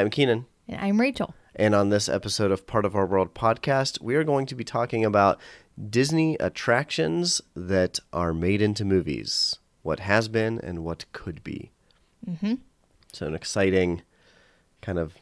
[0.00, 0.46] Hi, I'm Keenan.
[0.66, 1.34] And I'm Rachel.
[1.54, 4.64] And on this episode of Part of Our World podcast, we are going to be
[4.64, 5.38] talking about
[5.90, 11.70] Disney attractions that are made into movies, what has been and what could be.
[12.26, 12.54] Mm-hmm.
[13.12, 14.00] So, an exciting
[14.80, 15.18] kind of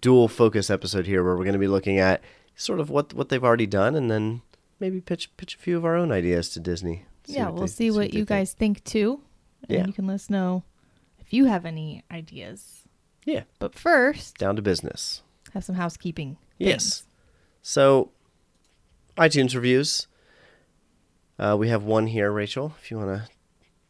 [0.00, 2.20] dual focus episode here where we're going to be looking at
[2.56, 4.42] sort of what, what they've already done and then
[4.80, 7.04] maybe pitch, pitch a few of our own ideas to Disney.
[7.26, 8.28] yeah, we'll they- see what they you think.
[8.30, 9.20] guys think too.
[9.68, 9.86] And Yeah.
[9.86, 10.64] you can let us know
[11.20, 12.82] if you have any ideas.
[13.26, 15.22] Yeah, But first, down to business.
[15.52, 16.38] have some housekeeping.
[16.58, 17.00] Yes.
[17.00, 17.04] things.
[17.60, 18.10] So,
[19.18, 20.06] iTunes reviews.
[21.38, 23.28] Uh, we have one here, Rachel, if you want to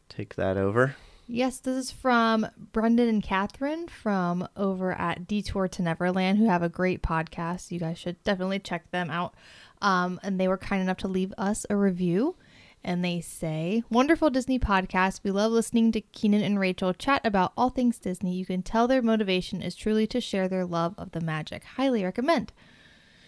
[0.09, 0.95] take that over.
[1.27, 6.63] Yes, this is from Brendan and Catherine from over at Detour to Neverland, who have
[6.63, 7.69] a great podcast.
[7.71, 9.35] You guys should definitely check them out.
[9.81, 12.35] Um, and they were kind enough to leave us a review.
[12.83, 15.19] And they say, Wonderful Disney podcast.
[15.23, 18.33] We love listening to Keenan and Rachel chat about all things Disney.
[18.35, 21.63] You can tell their motivation is truly to share their love of the magic.
[21.63, 22.53] Highly recommend.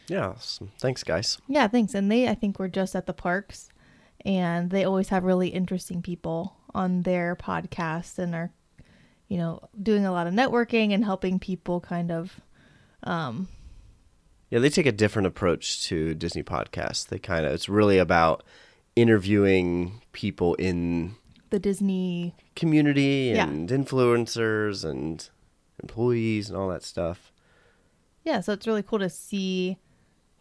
[0.07, 0.71] Yeah, awesome.
[0.79, 1.37] thanks, guys.
[1.47, 1.93] Yeah, thanks.
[1.93, 3.69] And they, I think, were just at the parks,
[4.25, 8.51] and they always have really interesting people on their podcast and are,
[9.27, 12.39] you know, doing a lot of networking and helping people kind of.
[13.03, 13.49] Um,
[14.49, 17.07] Yeah, they take a different approach to Disney podcasts.
[17.07, 18.43] They kind of, it's really about
[19.01, 21.15] interviewing people in
[21.49, 23.47] the Disney, community Yeah.
[23.47, 25.27] and influencers and
[25.81, 27.31] employees and all that stuff.
[28.23, 29.77] yeah, so it's really cool to see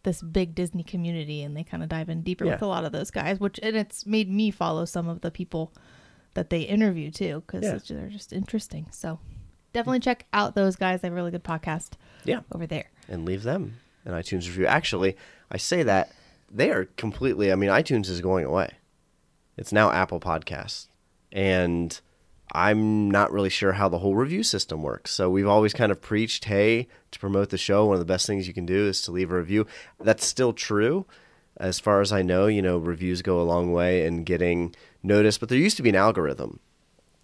[0.03, 2.91] this big Disney community, and they kind of dive in deeper with a lot of
[2.91, 5.73] those guys, which and it's made me follow some of the people
[6.35, 7.95] that they interview too, because Yeah.
[7.97, 8.87] they're just interesting.
[8.91, 9.19] So
[9.73, 11.01] definitely check out those guys.
[11.01, 11.93] They have a really good podcast
[12.25, 12.41] Yeah.
[12.51, 12.91] over there.
[13.07, 14.67] and leave them an iTunes review.
[14.67, 15.17] Actually,
[15.49, 16.11] I say that
[16.51, 17.51] they are completely.
[17.51, 18.71] I mean, iTunes is going away.
[19.57, 20.87] It's now Apple Podcasts,
[21.31, 21.99] and
[22.51, 25.11] I'm not really sure how the whole review system works.
[25.11, 28.25] So we've always kind of preached, hey, to promote the show, one of the best
[28.25, 29.67] things you can do is to leave a review.
[29.99, 31.05] That's still true.
[31.57, 34.73] As far as I know, you know, reviews go a long way in getting
[35.03, 36.59] noticed, but there used to be an algorithm.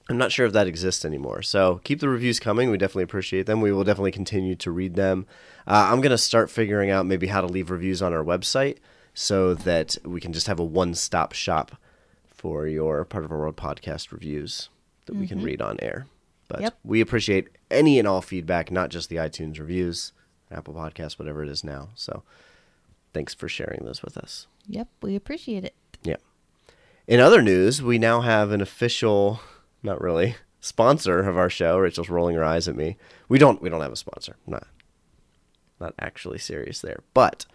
[0.10, 1.42] I'm not sure if that exists anymore.
[1.42, 2.70] So keep the reviews coming.
[2.70, 3.62] We definitely appreciate them.
[3.62, 5.26] We will definitely continue to read them.
[5.66, 8.78] Uh, I'm going to start figuring out maybe how to leave reviews on our website
[9.16, 11.78] so that we can just have a one stop shop
[12.28, 14.70] for your part of our world podcast reviews
[15.06, 15.48] that we can mm-hmm.
[15.48, 16.06] read on air.
[16.48, 16.78] But Yep.
[16.84, 20.12] we appreciate any and all feedback, not just the iTunes reviews,
[20.52, 21.90] Apple Podcasts, whatever it is now.
[21.96, 22.24] So
[23.14, 24.48] thanks for sharing those with us.
[24.68, 25.74] Yep, we appreciate it.
[26.04, 26.18] Yeah.
[27.08, 29.40] In other news, we now have an official,
[29.82, 31.78] not really, sponsor of our show.
[31.78, 32.98] Rachel's rolling her eyes at me.
[33.30, 34.36] We don't we don't have a sponsor.
[34.46, 34.68] Not
[35.80, 37.00] not actually serious there.
[37.14, 37.46] But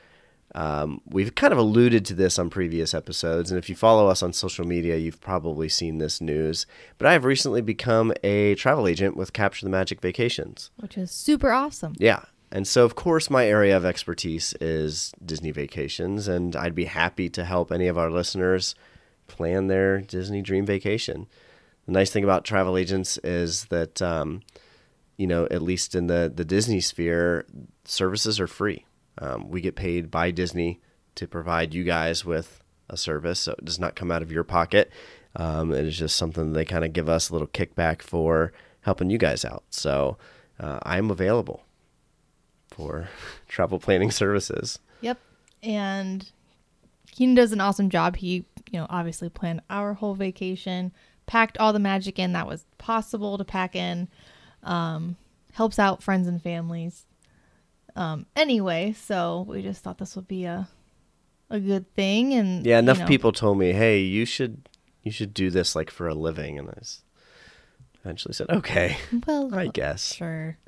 [0.54, 4.22] um, we've kind of alluded to this on previous episodes, and if you follow us
[4.22, 6.66] on social media, you've probably seen this news.
[6.98, 10.70] But I have recently become a travel agent with Capture the Magic Vacations.
[10.76, 11.94] which is super awesome.
[11.98, 12.24] Yeah.
[12.52, 17.28] And so, of course, my area of expertise is Disney vacations, and I'd be happy
[17.30, 18.74] to help any of our listeners
[19.28, 21.28] plan their Disney dream vacation.
[21.86, 24.42] The nice thing about travel agents is that, um,
[25.16, 27.46] you know, at least in the, the Disney sphere,
[27.84, 28.84] services are free.
[29.18, 30.80] Um, we get paid by Disney
[31.16, 34.44] to provide you guys with a service, so it does not come out of your
[34.44, 34.90] pocket.
[35.36, 39.10] Um, it is just something they kind of give us a little kickback for helping
[39.10, 39.64] you guys out.
[39.70, 40.16] So
[40.58, 41.62] uh, I'm available
[42.68, 43.08] for
[43.48, 44.78] travel planning services.
[45.00, 45.18] Yep.
[45.62, 46.30] And
[47.12, 48.16] Keenan does an awesome job.
[48.16, 50.92] He, you know, obviously planned our whole vacation,
[51.26, 54.08] packed all the magic in that was possible to pack in,
[54.62, 55.16] um,
[55.52, 57.06] helps out friends and families.
[57.96, 60.68] Um, anyway, so we just thought this would be a
[61.50, 64.68] a good thing and Yeah, enough you know, people told me, "Hey, you should
[65.02, 67.02] you should do this like for a living," and I s-
[68.04, 68.96] eventually said, "Okay,
[69.26, 70.58] well I guess." sure.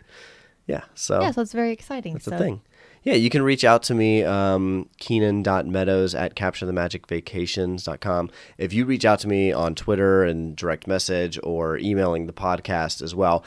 [0.67, 2.15] Yeah, so Yeah, so it's very exciting.
[2.15, 2.61] that's so the thing.
[3.05, 8.31] Yeah, you can reach out to me, um, keenan.meadows at capturethemagicvacations.com.
[8.59, 13.03] If you reach out to me on Twitter and direct message or emailing the podcast
[13.03, 13.45] as well,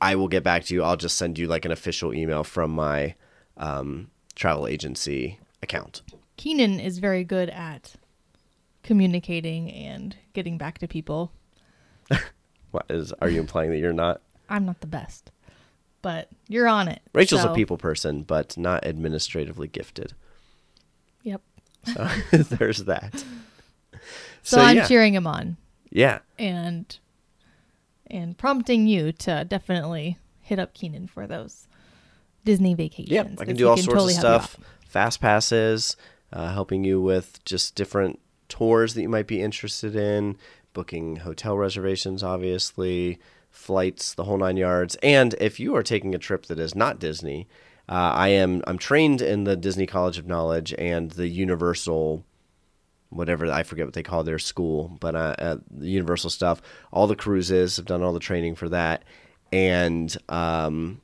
[0.00, 0.82] I will get back to you.
[0.82, 3.14] I'll just send you like an official email from my
[3.56, 6.02] um, travel agency account.
[6.36, 7.94] Keenan is very good at
[8.82, 11.32] communicating and getting back to people.
[12.72, 13.12] What is?
[13.22, 14.20] Are you implying that you're not?
[14.50, 15.30] I'm not the best,
[16.02, 17.00] but you're on it.
[17.14, 20.12] Rachel's so- a people person, but not administratively gifted.
[21.22, 21.40] Yep.
[21.94, 23.24] So there's that.
[24.42, 24.86] So, I'm yeah.
[24.88, 25.56] cheering him on
[25.90, 26.18] Yeah.
[26.38, 26.98] and
[28.10, 31.66] and prompting you to definitely hit up Keenan for those
[32.44, 33.10] Disney vacations.
[33.10, 34.56] Yeah, I can do all can sorts totally of stuff.
[34.86, 35.96] Fast passes,
[36.32, 40.36] uh, helping you with just different tours that you might be interested in,
[40.72, 43.18] booking hotel reservations, obviously,
[43.50, 44.94] flights, the whole nine yards.
[45.02, 47.48] And if you are taking a trip that is not Disney,
[47.88, 52.24] uh, I am I'm trained in the Disney College of Knowledge and the Universal,
[53.16, 56.62] whatever I forget what they call their school, but uh, uh, the Universal stuff.
[56.92, 59.04] All the cruises, I've done all the training for that,
[59.52, 61.00] and um,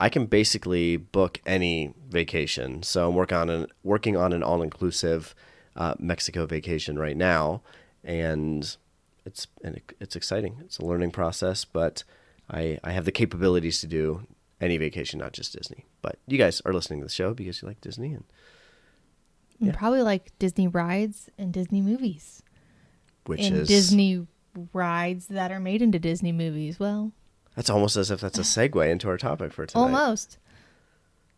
[0.00, 2.82] I can basically book any vacation.
[2.82, 5.34] So I'm working on an working on an all inclusive
[5.76, 7.62] uh, Mexico vacation right now,
[8.02, 8.76] and
[9.24, 10.56] it's and it, it's exciting.
[10.60, 12.04] It's a learning process, but
[12.50, 14.26] I I have the capabilities to do
[14.60, 15.86] any vacation, not just Disney.
[16.02, 18.24] But you guys are listening to the show because you like Disney, and
[19.64, 19.78] And Yeah.
[19.78, 22.42] probably like Disney rides and Disney movies.
[23.26, 24.26] which and is Disney
[24.74, 26.78] rides that are made into Disney movies.
[26.78, 27.12] Well,
[27.56, 29.80] that's almost as if that's a segue into our topic for tonight.
[29.82, 30.38] almost.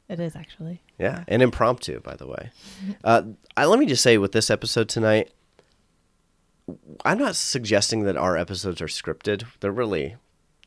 [0.09, 0.83] It is actually.
[0.99, 2.51] Yeah, and impromptu, by the way.
[3.05, 3.23] Uh,
[3.57, 5.33] I, let me just say with this episode tonight,
[7.05, 9.45] I'm not suggesting that our episodes are scripted.
[9.61, 10.17] They're really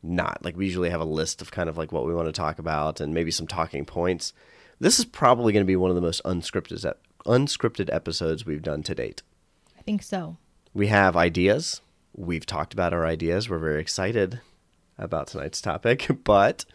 [0.02, 0.44] not.
[0.44, 2.60] Like we usually have a list of kind of like what we want to talk
[2.60, 4.32] about and maybe some talking points.
[4.80, 6.80] This is probably going to be one of the most unscripted
[7.30, 9.22] unscripted episodes we've done to date.
[9.78, 10.38] I think so.
[10.74, 11.82] We have ideas.
[12.16, 13.50] We've talked about our ideas.
[13.50, 14.42] We're very excited
[14.98, 16.66] about tonight's topic, but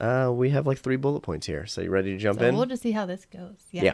[0.00, 1.66] uh, we have like three bullet points here.
[1.66, 2.56] So you ready to jump So in?
[2.56, 3.58] we'll just see how this goes.
[3.70, 3.84] Yeah.
[3.84, 3.92] Yeah.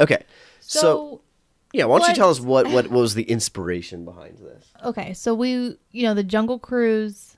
[0.00, 0.22] Okay.
[0.60, 1.20] So, So,
[1.72, 4.72] yeah, why don't you tell us what, what what was the inspiration behind this?
[4.84, 7.36] okay, so we, you know, the Jungle Cruise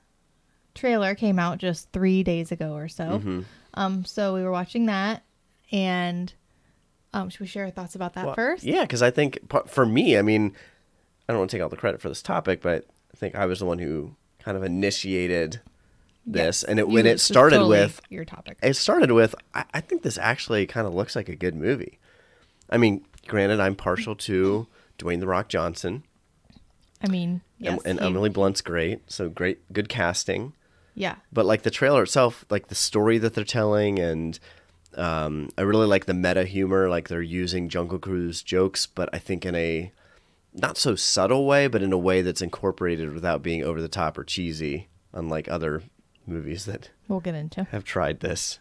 [0.73, 3.03] trailer came out just three days ago or so.
[3.03, 3.41] Mm-hmm.
[3.73, 5.23] Um, so we were watching that,
[5.71, 6.33] and
[7.13, 8.63] um, should we share our thoughts about that Well, first?
[8.63, 10.53] Yeah, because I think for me, I mean,
[11.27, 13.45] I don't want to take all the credit for this topic, but I think I
[13.45, 15.61] was the one who kind of initiated
[16.25, 18.57] this, Yes, and it when it started totally with your topic.
[18.61, 21.99] it started with I, I think this actually kind of looks like a good movie.
[22.69, 24.67] I mean, granted, I'm partial to
[24.99, 26.03] Dwayne the Rock Johnson,
[27.03, 30.53] I mean, yes, and, and he- Emily Blunt's great, so great, good casting.
[30.93, 34.37] Yeah, but like the trailer itself like the story that they're telling and
[34.97, 39.17] um, i really like the meta humor like they're using jungle cruise jokes but i
[39.17, 39.91] think in a
[40.53, 44.17] not so subtle way but in a way that's incorporated without being over the top
[44.17, 45.81] or cheesy unlike other
[46.27, 47.63] movies that we'll get into.
[47.71, 48.59] have tried this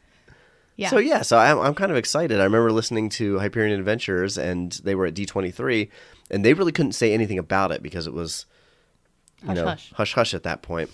[0.76, 0.88] Yeah.
[0.88, 4.72] so yeah so I'm, I'm kind of excited i remember listening to hyperion adventures and
[4.84, 5.88] they were at d23
[6.30, 8.46] and they really couldn't say anything about it because it was
[9.42, 9.92] you Hush, know, hush.
[9.94, 10.90] hush hush at that point.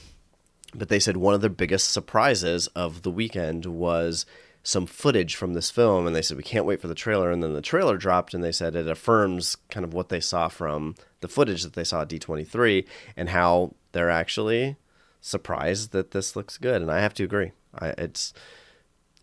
[0.72, 4.24] But they said one of their biggest surprises of the weekend was
[4.66, 7.30] some footage from this film, and they said we can't wait for the trailer.
[7.30, 10.48] And then the trailer dropped, and they said it affirms kind of what they saw
[10.48, 12.84] from the footage that they saw at D23,
[13.16, 14.74] and how they're actually
[15.20, 16.82] surprised that this looks good.
[16.82, 17.52] And I have to agree.
[17.78, 18.34] I, it's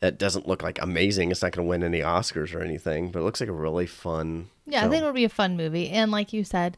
[0.02, 1.30] it doesn't look like amazing.
[1.30, 3.86] It's not going to win any Oscars or anything, but it looks like a really
[3.86, 4.50] fun.
[4.66, 5.90] Yeah, I think it'll be a fun movie.
[5.90, 6.78] And like you said,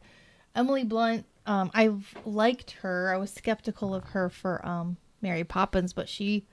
[0.56, 3.14] Emily Blunt, um, I've liked her.
[3.14, 6.48] I was skeptical of her for um, Mary Poppins, but she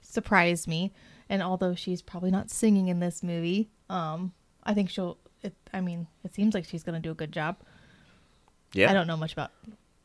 [0.00, 0.92] surprised me.
[1.28, 4.32] And although she's probably not singing in this movie, um,
[4.64, 5.18] I think she'll.
[5.42, 7.56] It, I mean, it seems like she's going to do a good job.
[8.72, 8.90] yeah.
[8.90, 9.52] I don't know much about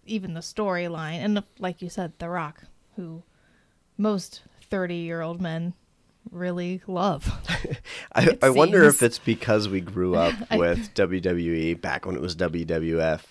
[0.06, 1.20] even the storyline.
[1.20, 2.64] And the, like you said, The Rock,
[2.96, 3.24] who
[3.98, 5.74] most 30 year old men
[6.32, 7.32] really love.
[8.16, 12.36] I, I wonder if it's because we grew up with WWE back when it was
[12.36, 13.22] WWF,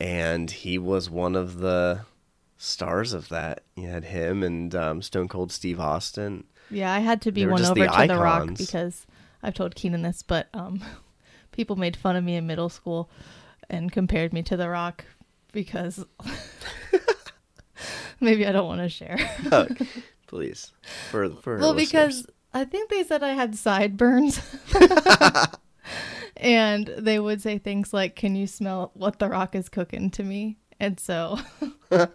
[0.00, 2.00] and he was one of the
[2.56, 3.62] stars of that.
[3.76, 6.44] You had him and um, Stone Cold Steve Austin.
[6.70, 9.06] Yeah, I had to be won over the to The Rock because
[9.42, 10.82] I've told Keenan this, but um,
[11.52, 13.10] people made fun of me in middle school
[13.68, 15.04] and compared me to The Rock
[15.52, 16.04] because
[18.20, 19.18] maybe I don't want to share.
[19.52, 19.66] Oh,
[20.26, 20.72] please,
[21.10, 22.22] for for well, listeners.
[22.22, 24.40] because I think they said I had sideburns.
[26.36, 30.24] and they would say things like, Can you smell what The Rock is cooking to
[30.24, 30.58] me?
[30.84, 31.38] And so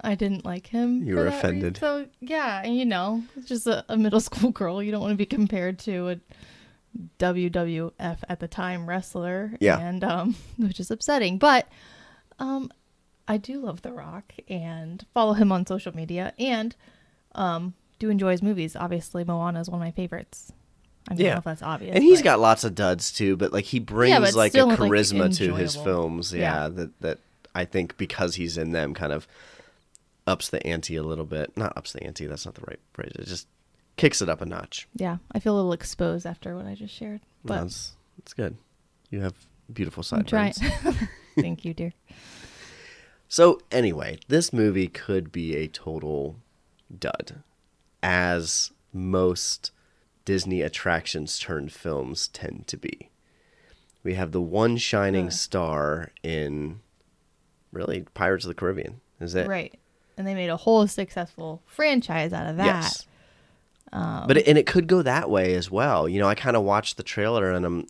[0.00, 1.02] I didn't like him.
[1.02, 1.38] You were that reason.
[1.38, 1.76] offended.
[1.78, 4.82] So, yeah, and you know, just a, a middle school girl.
[4.82, 6.16] You don't want to be compared to a
[7.18, 9.52] WWF at the time wrestler.
[9.60, 9.78] Yeah.
[9.78, 11.38] And, um, which is upsetting.
[11.38, 11.68] But,
[12.38, 12.70] um,
[13.26, 16.76] I do love The Rock and follow him on social media and
[17.34, 18.76] um, do enjoy his movies.
[18.76, 20.52] Obviously, Moana is one of my favorites.
[21.08, 21.32] I don't Yeah.
[21.32, 21.94] know if that's obvious.
[21.94, 24.50] and he's but- got lots of duds too, but like he brings Yeah, like a
[24.50, 26.32] still, like, charisma to his films.
[26.34, 26.68] Yeah, Yeah.
[26.68, 27.18] that that
[27.54, 29.26] I think because he's in them, kind of
[30.26, 31.56] ups the ante a little bit.
[31.56, 32.26] Not ups the ante.
[32.26, 33.12] That's not the right phrase.
[33.14, 33.46] It just
[33.96, 34.88] kicks it up a notch.
[34.94, 37.20] Yeah, I feel a little exposed after what I just shared.
[37.44, 38.56] But that's that's good.
[39.10, 39.34] You have
[39.72, 40.52] beautiful I'm trying.
[41.36, 41.92] Thank you, dear.
[43.28, 46.36] So anyway, this movie could be a total
[46.96, 47.42] dud,
[48.02, 49.72] as most
[50.24, 53.10] Disney attractions turned films tend to be.
[54.02, 55.30] We have the one shining Huh.
[55.30, 56.80] star in
[57.74, 59.00] really Pirates of the Caribbean.
[59.20, 59.46] Is it?
[59.48, 59.78] Right.
[60.16, 62.66] and they made a whole successful franchise out of that.
[62.66, 63.06] Yes.
[63.92, 66.08] Um, But it, and it could go that way as well.
[66.08, 67.86] You know, I kind of watched the trailer and I'm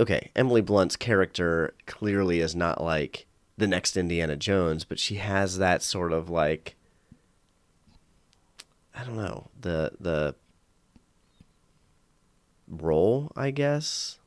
[0.00, 0.30] okay.
[0.34, 3.26] Emily Blunt's character clearly is not like
[3.56, 6.76] the next Indiana Jones, but she has that sort of like
[8.94, 10.34] I don't know the the
[12.68, 14.18] role, I guess.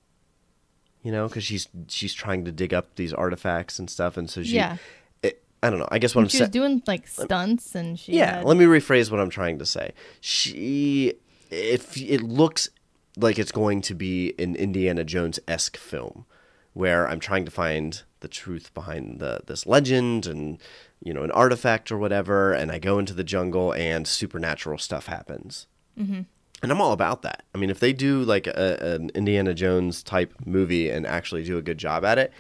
[1.04, 4.42] You know, because she's she's trying to dig up these artifacts and stuff, and so
[4.44, 4.56] she.
[4.56, 4.78] Yeah.
[5.22, 5.88] It, I don't know.
[5.92, 6.50] I guess what I'm she saying.
[6.50, 9.66] was doing like stunts, and she Yeah, had- let me rephrase what I'm trying to
[9.66, 9.92] say.
[10.22, 11.14] She,
[11.52, 12.70] it it looks
[13.18, 16.26] like it's going to be an Indiana Jones esque film,
[16.74, 20.58] where I'm trying to find the truth behind the this legend and
[21.04, 25.08] you know an artifact or whatever, and I go into the jungle and supernatural stuff
[25.08, 25.68] happens.
[26.00, 26.22] Mm-hmm.
[26.64, 27.44] And I'm all about that.
[27.54, 31.58] I mean, if they do like a, an Indiana Jones type movie and actually do
[31.58, 32.32] a good job at it,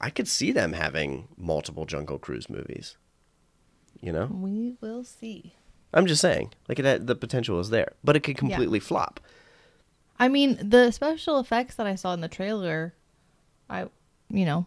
[0.00, 2.96] I could see them having multiple Jungle Cruise movies.
[4.00, 4.26] You know?
[4.26, 5.54] we will see.
[5.92, 9.20] I'm just saying, like it the potential is there, but it could completely flop.
[10.18, 12.94] I mean, the special effects that I saw in the trailer,
[13.70, 13.86] I,
[14.28, 14.66] you know,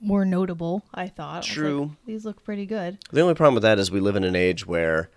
[0.00, 0.82] were notable.
[0.94, 1.32] I thought.
[1.32, 1.96] I like, True.
[2.06, 2.98] These look pretty good.
[3.10, 5.10] The only problem with that is we live in an age where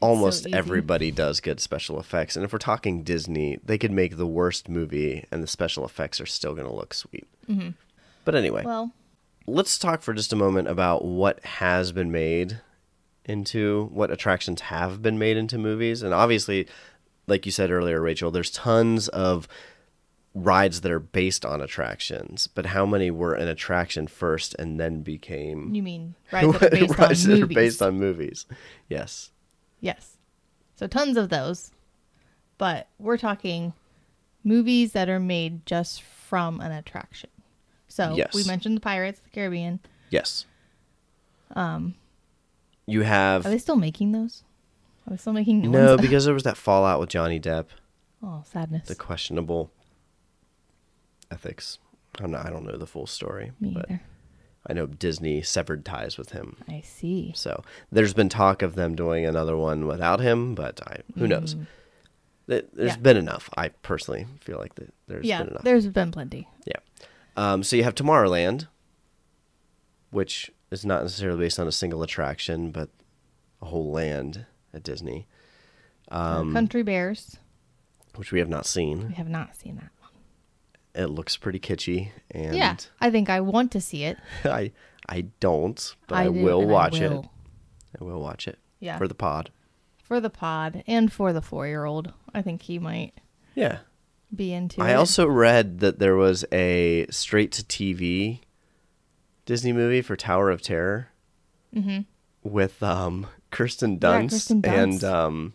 [0.00, 0.54] almost easy.
[0.54, 4.68] everybody does good special effects, and if we're talking Disney, they could make the worst
[4.68, 7.28] movie, and the special effects are still going to look sweet.
[7.48, 7.70] Mm-hmm.
[8.24, 8.92] But anyway, Well,
[9.46, 12.60] let's talk for just a moment about what has been made
[13.24, 16.02] into what attractions have been made into movies.
[16.02, 16.66] And obviously,
[17.26, 19.46] like you said earlier, Rachel, there's tons of
[20.34, 25.02] rides that are based on attractions, but how many were an attraction first and then
[25.02, 27.42] became you mean rides that are based rides on that movies?
[27.42, 28.46] are based on movies?
[28.88, 29.30] Yes.
[29.80, 30.16] Yes.
[30.76, 31.72] So tons of those.
[32.58, 33.72] But we're talking
[34.44, 37.30] movies that are made just from an attraction.
[37.88, 38.34] So Yes.
[38.34, 39.80] we mentioned the Pirates of the Caribbean.
[40.10, 40.46] Yes.
[41.54, 41.94] Um
[42.86, 44.42] you have Are they still making those?
[45.06, 47.66] Are they still making new No, because there was that fallout with Johnny Depp.
[48.22, 48.86] oh, sadness.
[48.88, 49.70] the questionable
[51.30, 51.78] ethics.
[52.20, 54.02] I'm not, I don't know the full story, Me but either.
[54.66, 56.56] I know Disney severed ties with him.
[56.68, 57.32] I see.
[57.34, 61.56] So there's been talk of them doing another one without him, but I, who knows?
[62.48, 62.96] Th- There's Mm.
[62.96, 63.02] Yeah.
[63.02, 63.48] been enough.
[63.56, 65.62] I personally feel like that there's yeah, been enough.
[65.64, 66.46] there's been plenty.
[66.66, 66.80] Yeah.
[67.36, 68.66] Um, so you have Tomorrowland,
[70.10, 72.90] which is not necessarily based on a single attraction, but
[73.62, 75.26] a whole land at Disney,
[76.10, 77.38] Um, Uh, Country Bears.
[78.16, 79.08] which we have not seen.
[79.08, 79.90] We have not seen that.
[80.94, 84.18] It looks pretty kitschy, and Yeah, I think I want to see it.
[84.44, 84.72] I
[85.08, 87.24] I don't, but I, do, will and I watch it.
[88.00, 88.58] I will watch it.
[88.80, 88.98] Yeah.
[88.98, 89.50] For the pod.
[90.02, 92.12] For the pod and for the four year old.
[92.34, 93.12] I think he might
[93.54, 93.78] Yeah.
[94.34, 94.84] be into it.
[94.84, 94.94] I it.
[94.94, 98.40] also read that there was a straight to TV
[99.46, 101.08] Disney movie for Tower of Terror
[101.74, 102.06] Mhm.
[102.42, 105.04] with um Kirsten Yeah, Dunst, and Dunst.
[105.04, 105.52] um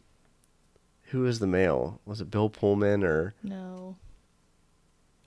[1.10, 2.02] who was the male?
[2.06, 3.96] Was it Bill Pullman or No.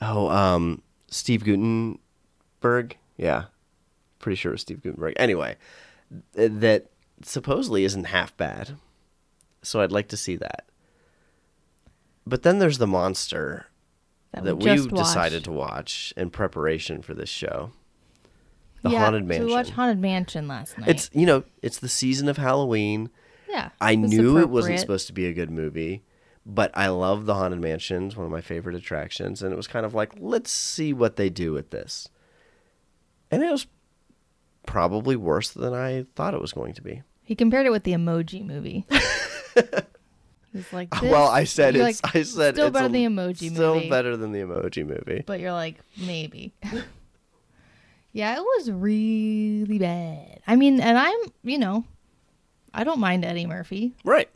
[0.00, 2.96] Oh um Steve Guttenberg?
[3.16, 3.44] Yeah.
[4.18, 5.14] Pretty sure it was Steve Guttenberg.
[5.16, 5.56] Anyway,
[6.34, 6.90] th- that
[7.22, 8.76] supposedly isn't half bad.
[9.62, 10.66] So I'd like to see that.
[12.26, 13.66] But then there's the monster
[14.32, 17.72] That, that we decided to watch in preparation for this show.
[18.82, 19.46] The yeah, Haunted So Mansion.
[19.46, 20.88] we watched Haunted Mansion last night.
[20.88, 23.10] it's you know, it's the season of Halloween.
[23.48, 23.70] yeah.
[23.80, 26.02] I knew it wasn't supposed to be a good movie,
[26.48, 29.66] but I love the Haunted Mansion, it's one of my favorite attractions, and it was
[29.66, 32.08] kind of like, let's see what they do with this.
[33.30, 33.66] And it was
[34.64, 37.02] probably worse than I thought it was going to be.
[37.22, 38.86] He compared it with the Emoji Movie.
[40.54, 42.92] He's like, well, I said you're it's like, I said still it's better a- than
[42.92, 43.80] the Emoji still Movie.
[43.86, 45.24] Still better than the Emoji movie.
[45.26, 46.54] But you're like, maybe.
[48.12, 50.40] yeah, it was really bad.
[50.46, 51.84] I mean, and I'm, you know,
[52.72, 53.92] I don't mind Eddie Murphy.
[54.02, 54.30] Right.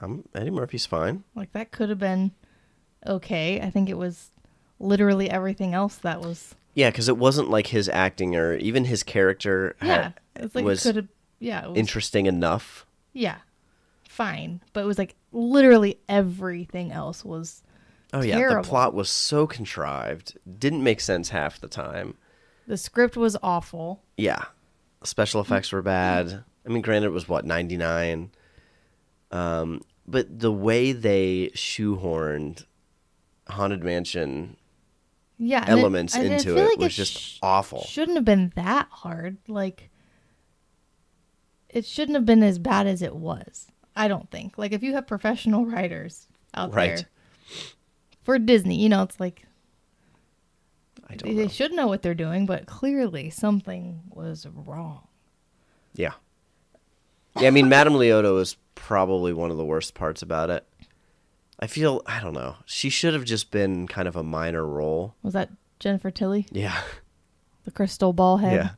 [0.00, 1.24] Um, Eddie Murphy's fine.
[1.34, 2.32] Like that could have been
[3.06, 3.60] okay.
[3.60, 4.30] I think it was
[4.78, 6.54] literally everything else that was.
[6.74, 10.86] Yeah, because it wasn't like his acting or even his character Yeah, had, like was.
[11.38, 12.86] Yeah, it was, interesting enough.
[13.12, 13.36] yeah,
[14.08, 14.60] fine.
[14.72, 17.62] But it was like literally everything else was.
[18.12, 18.62] Oh yeah, Terrible.
[18.62, 22.14] the plot was so contrived, didn't make sense half the time.
[22.66, 24.02] The script was awful.
[24.16, 24.44] Yeah,
[25.02, 26.44] special effects were bad.
[26.66, 28.30] I mean, granted, it was what ninety nine.
[29.32, 32.64] Um, but the way they shoehorned
[33.48, 34.56] haunted mansion
[35.38, 37.82] Yeah, it- elements and into it like was just sh- awful.
[37.84, 39.38] Shouldn't have been that hard.
[39.48, 39.90] Like,
[41.68, 43.68] it shouldn't have been as bad as it was.
[43.96, 44.56] I don't think.
[44.58, 46.96] Like, if you have professional writers out Right.
[46.96, 47.06] there
[48.22, 49.44] for Disney, you know, it's like
[51.08, 51.48] I don't they know.
[51.48, 55.06] should know what they're doing, but clearly something was wrong.
[55.94, 56.12] Yeah.
[57.40, 60.66] Yeah, I mean, Madame Leota was probably one of the worst parts about it.
[61.58, 62.56] I feel I don't know.
[62.66, 65.14] She should have just been kind of a minor role.
[65.22, 66.80] Was that Jennifer Tilly, Yeah,
[67.64, 68.54] the crystal ball head?
[68.54, 68.70] yeah.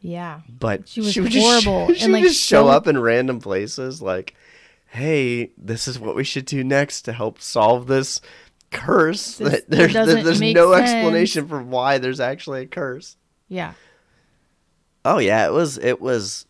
[0.00, 0.40] Yeah.
[0.48, 3.00] But She was would horrible Just, she and, would like, just show so- up in
[3.00, 4.34] random places, like,
[4.86, 8.20] "Hey, this is what we should do next to help solve this
[8.70, 10.82] curse." This- that there's there's no sense.
[10.90, 13.16] explanation for why there's actually a curse.
[13.48, 13.72] Yeah.
[15.06, 16.46] Oh yeah, it was it was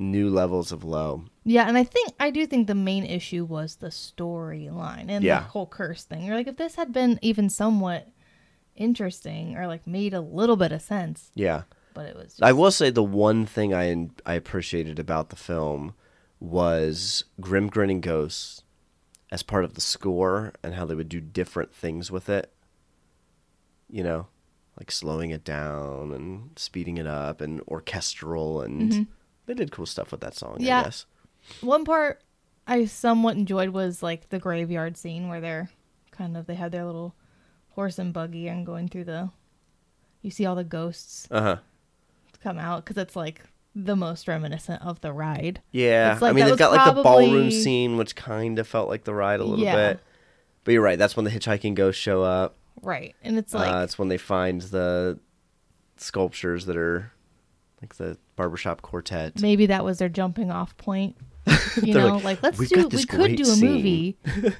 [0.00, 1.24] new levels of low.
[1.44, 5.40] Yeah, and I think I do think the main issue was the storyline and Yeah.
[5.40, 6.24] the whole curse thing.
[6.24, 8.08] You're like, if this had been even somewhat
[8.76, 11.62] interesting or like made a little bit of sense, Yeah.
[11.94, 15.36] but it was just, I will say the one thing I I appreciated about the
[15.36, 15.94] film
[16.38, 18.62] was Grim Grinning Ghosts
[19.30, 22.52] as part of the score and how they would do different things with it.
[23.88, 24.28] You know,
[24.78, 29.02] like slowing it down and speeding it up and orchestral and mm-hmm.
[29.50, 30.82] They did cool stuff with that song, I Yeah.
[30.84, 31.06] guess.
[31.60, 32.22] one part
[32.66, 35.70] I somewhat enjoyed was like the graveyard scene where they're
[36.12, 37.14] kind of they have their little
[37.70, 39.30] horse and buggy and going through the.
[40.22, 41.56] You see all the ghosts Uh-huh.
[42.42, 43.40] come out because it's like
[43.74, 45.62] the most reminiscent of the ride.
[45.72, 46.18] Yeah.
[46.20, 49.14] Like I mean, they've got like the ballroom scene which kind of felt like the
[49.14, 49.74] ride a little Yeah.
[49.94, 50.00] bit.
[50.62, 52.56] But you're right, that's when the hitchhiking ghosts show up.
[52.82, 55.18] Right, and it's like uh, it's when they find the
[55.96, 57.12] sculptures that are
[57.80, 59.40] like the barbershop quartet.
[59.40, 61.16] maybe that was their jumping off point.
[61.82, 62.88] You know, like, like, let's do.
[62.88, 64.18] We could do a scene." movie.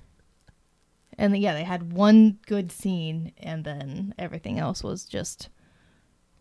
[1.19, 5.49] and yeah, they had one good scene, and then everything else was just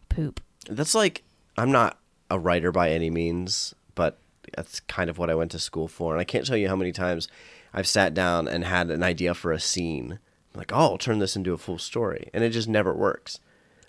[0.10, 0.40] poop.
[0.70, 1.24] That's like
[1.58, 2.00] I'm not
[2.30, 4.20] a writer by any means, but
[4.56, 6.14] that's kind of what I went to school for.
[6.14, 7.28] And I can't tell you how many times
[7.74, 10.20] I've sat down and had an idea for a scene.
[10.54, 13.40] I'm like, oh, I'll turn this into a full story, and it just never works.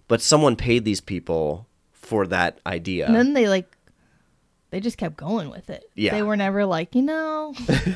[0.09, 1.69] But someone paid these people
[2.11, 3.07] for that idea.
[3.07, 3.77] And then they like,
[4.70, 5.85] they just kept going with it.
[5.94, 6.11] Yeah.
[6.12, 7.55] they were never like, you know,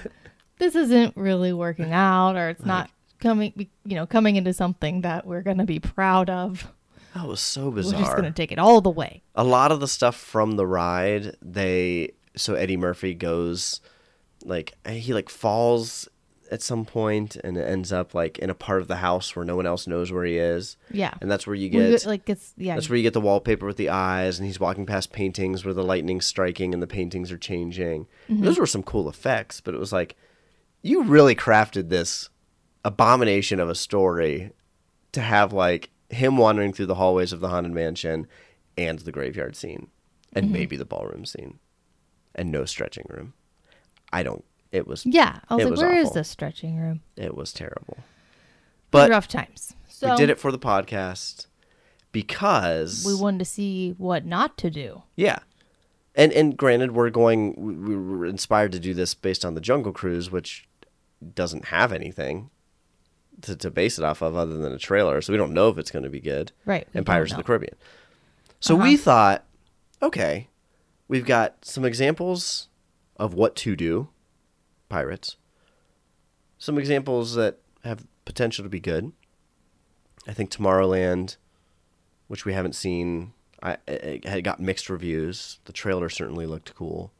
[0.58, 3.52] this isn't really working out, or it's not coming.
[3.84, 6.72] You know, coming into something that we're gonna be proud of.
[7.14, 7.98] that was so bizarre.
[7.98, 9.22] We're just gonna take it all the way.
[9.34, 13.80] a lot of the stuff from the ride they so eddie murphy goes
[14.44, 16.08] like he like falls
[16.50, 19.44] at some point and it ends up like in a part of the house where
[19.44, 22.28] no one else knows where he is Yeah, and that's where you get get, like
[22.28, 22.74] it's yeah.
[22.74, 25.74] that's where you get the wallpaper with the eyes and he's walking past paintings where
[25.74, 28.44] the lightning's striking and the paintings are changing Mm-hmm.
[28.44, 30.16] those were some cool effects but it was like
[30.82, 32.28] you really crafted this
[32.84, 34.50] abomination of a story
[35.12, 38.26] to have like him wandering through the hallways of the haunted mansion
[38.76, 39.88] and the graveyard scene
[40.32, 40.52] and Mm-hmm.
[40.52, 41.58] maybe the ballroom scene
[42.34, 43.34] and no stretching room
[44.12, 44.44] i don't
[44.74, 46.14] it was yeah, I was like, was where is awful.
[46.20, 47.00] the stretching room?
[47.16, 47.96] it was terrible
[48.90, 49.74] But but rough times.
[49.88, 51.46] So we did it for the podcast
[52.12, 55.02] because we wanted to see what not to do.
[55.16, 55.38] Yeah.
[56.14, 57.54] And and granted, we're going.
[57.56, 60.68] We we were inspired to do this based on the Jungle Cruise, which
[61.34, 62.50] doesn't have anything
[63.42, 65.76] to, to base it off of other than a trailer, so we don't know if
[65.78, 66.52] it's going to be good.
[66.66, 67.74] Right, we And don't Pirates of the Caribbean.
[68.60, 68.84] So Uh-huh.
[68.84, 69.44] we thought,
[70.00, 70.48] okay,
[71.08, 72.68] we've got some examples
[73.16, 74.08] of what to do,
[74.94, 75.34] pirates.
[76.56, 79.10] Some examples that have potential to be good.
[80.24, 81.36] I think Tomorrowland,
[82.28, 85.58] which we haven't seen, I it had got mixed reviews.
[85.64, 87.12] The trailer certainly looked cool.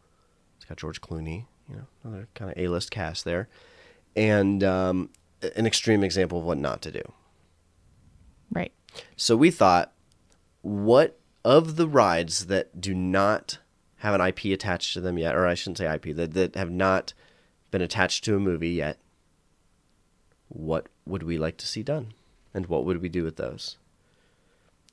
[0.56, 3.48] It's got George Clooney, you know, another kind of A-list cast there,
[4.14, 5.10] and um,
[5.56, 7.02] an extreme example of what not to do.
[8.52, 8.72] Right.
[9.16, 9.92] So we thought,
[10.62, 13.58] what of the rides that do not
[13.96, 16.70] have an IP attached to them yet, or I shouldn't say IP, that, that have
[16.70, 17.14] not
[17.74, 19.00] been attached to a movie yet,
[20.46, 22.14] what would we like to see done?
[22.54, 23.78] And what would we do with those?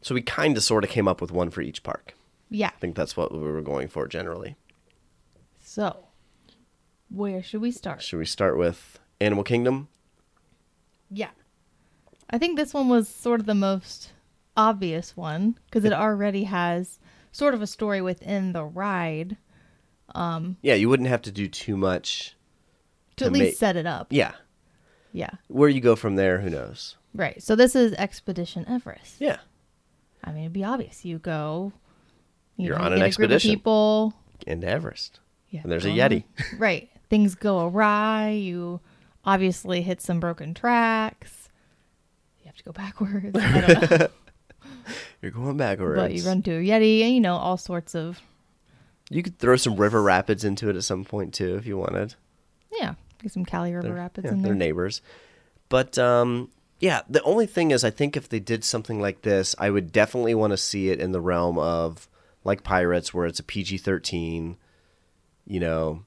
[0.01, 2.15] So we kind of sort of came up with one for each park.
[2.49, 2.69] Yeah.
[2.69, 4.55] I think that's what we were going for generally.
[5.59, 6.07] So,
[7.07, 8.01] where should we start?
[8.01, 9.87] Should we start with Animal Kingdom?
[11.11, 11.29] Yeah.
[12.31, 14.11] I think this one was sort of the most
[14.57, 16.97] obvious one because it already has
[17.31, 19.37] sort of a story within the ride
[20.15, 22.35] Um, Yeah, you wouldn't have to do too much.
[23.21, 24.07] To, To at least make- set it up.
[24.12, 24.34] Yeah.
[25.13, 25.31] Yeah.
[25.47, 26.95] Where you go from there, who knows?
[27.13, 27.41] Right.
[27.43, 29.15] So this is Expedition Everest.
[29.19, 29.38] Yeah.
[30.23, 31.03] I mean, it'd be obvious.
[31.03, 31.73] You go.
[32.57, 33.51] You You're know, on you an expedition.
[33.51, 34.13] People.
[34.47, 35.19] Into Everest.
[35.49, 36.23] Yeah, And there's a Yeti.
[36.57, 36.89] right.
[37.10, 38.29] Things go awry.
[38.29, 38.79] You
[39.25, 41.49] obviously hit some broken tracks.
[42.39, 43.38] You have to go backwards.
[43.38, 44.07] I don't know.
[45.21, 45.99] You're going backwards.
[45.99, 48.19] but you run to a Yeti and, you know, all sorts of.
[49.10, 52.15] You could throw some river rapids into it at some point too, if you wanted.
[52.71, 52.93] Yeah.
[53.21, 55.01] Get some Kali River They're, Rapids yeah, in they're neighbors.
[55.69, 59.55] But um, yeah, the only thing is, I think if they did something like this,
[59.60, 62.10] I would definitely want to see it in the realm of
[62.43, 64.57] like Pirates, where it's a PG thirteen.
[65.45, 66.03] you know,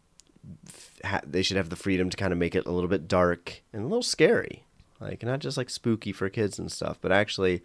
[1.04, 3.62] ha- they should have the freedom to kind of make it a little bit dark
[3.72, 4.64] and a little scary,
[5.00, 7.62] like not just like spooky for kids and stuff, but actually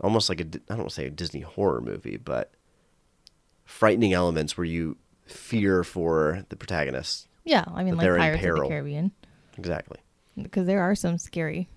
[0.00, 2.52] almost like a I don't want to say a Disney horror movie, but
[3.64, 7.28] frightening elements where you fear for the protagonist.
[7.44, 8.68] Yeah, I mean, like they're in Pirates of the peril.
[8.70, 9.12] Caribbean,
[9.58, 9.98] Exactly.
[10.40, 11.68] because there are some scary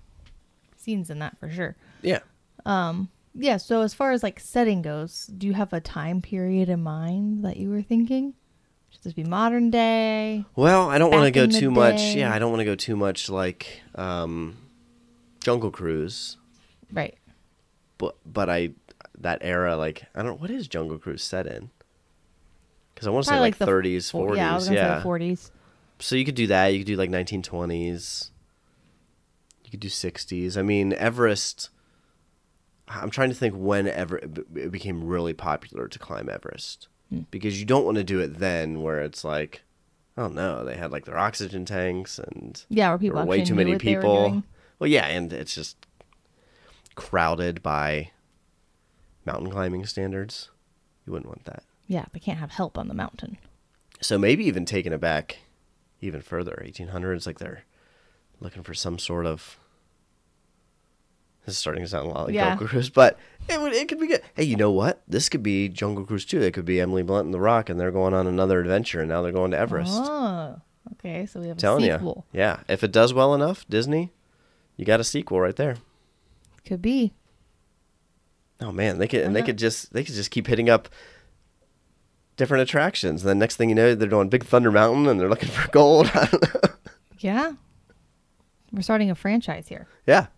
[0.76, 1.76] scenes in that for sure.
[2.02, 2.20] Yeah.
[2.64, 3.56] Um, yeah.
[3.58, 7.44] So as far as like setting goes, do you have a time period in mind
[7.44, 8.34] that you were thinking?
[8.90, 10.46] Should this be modern day?
[10.56, 11.96] Well, I don't want to Back go in the too much.
[11.96, 12.20] day.
[12.20, 14.56] Yeah, I don't want to go too much like um,
[15.40, 16.38] Jungle Cruise,
[16.90, 17.18] Right.
[17.98, 18.70] but but I
[19.18, 21.68] that era like I don't what is Jungle Cruise set in?
[22.94, 24.36] Because I want to say Probably like the 30s, Fo- 40s.
[24.36, 25.02] Yeah, I was gonna yeah.
[25.02, 25.50] say 40s.
[26.00, 26.68] So you could do that.
[26.68, 28.30] You could do like 1920s.
[29.64, 30.56] You could do 60s.
[30.56, 31.70] I mean, Everest.
[32.88, 37.20] I'm trying to think when ever it became really popular to climb Everest, Hmm.
[37.30, 39.62] because you don't want to do it then where it's like,
[40.16, 43.72] oh no, they had like their oxygen tanks and Yeah, there people way too many
[43.72, 44.42] what they were people.
[44.78, 45.76] Well, yeah, and it's just
[46.94, 48.10] crowded by
[49.26, 50.50] mountain climbing standards.
[51.06, 51.62] You wouldn't want that.
[51.86, 53.38] Yeah, they can't have help on the mountain.
[54.00, 55.38] So maybe even taking it back
[56.00, 57.64] even further, 1800s, like they're
[58.40, 59.58] looking for some sort of.
[61.44, 62.50] This is starting to sound a lot like Yeah.
[62.50, 64.20] Jungle Cruise, but it would it could be good.
[64.34, 65.02] Hey, you know what?
[65.08, 66.42] This could be Jungle Cruise too.
[66.42, 69.08] It could be Emily Blunt and The Rock, and they're going on another adventure, and
[69.08, 69.92] now they're going to Everest.
[69.94, 70.60] Oh,
[70.92, 71.24] okay.
[71.24, 72.26] So we have Telling a sequel.
[72.32, 72.60] you, yeah.
[72.68, 74.12] If it does well enough, Disney,
[74.76, 75.76] you got a sequel right there.
[76.66, 77.14] Could be.
[78.60, 79.46] Oh man, they could and they uh-huh.
[79.46, 80.88] could just they could just keep hitting up
[82.38, 83.22] different attractions.
[83.22, 85.70] And then next thing you know, they're doing Big Thunder Mountain, and they're looking for
[85.70, 86.06] gold.
[86.14, 86.70] I don't know.
[87.18, 87.52] Yeah.
[88.72, 89.86] We're starting a franchise here.
[90.06, 90.28] Yeah.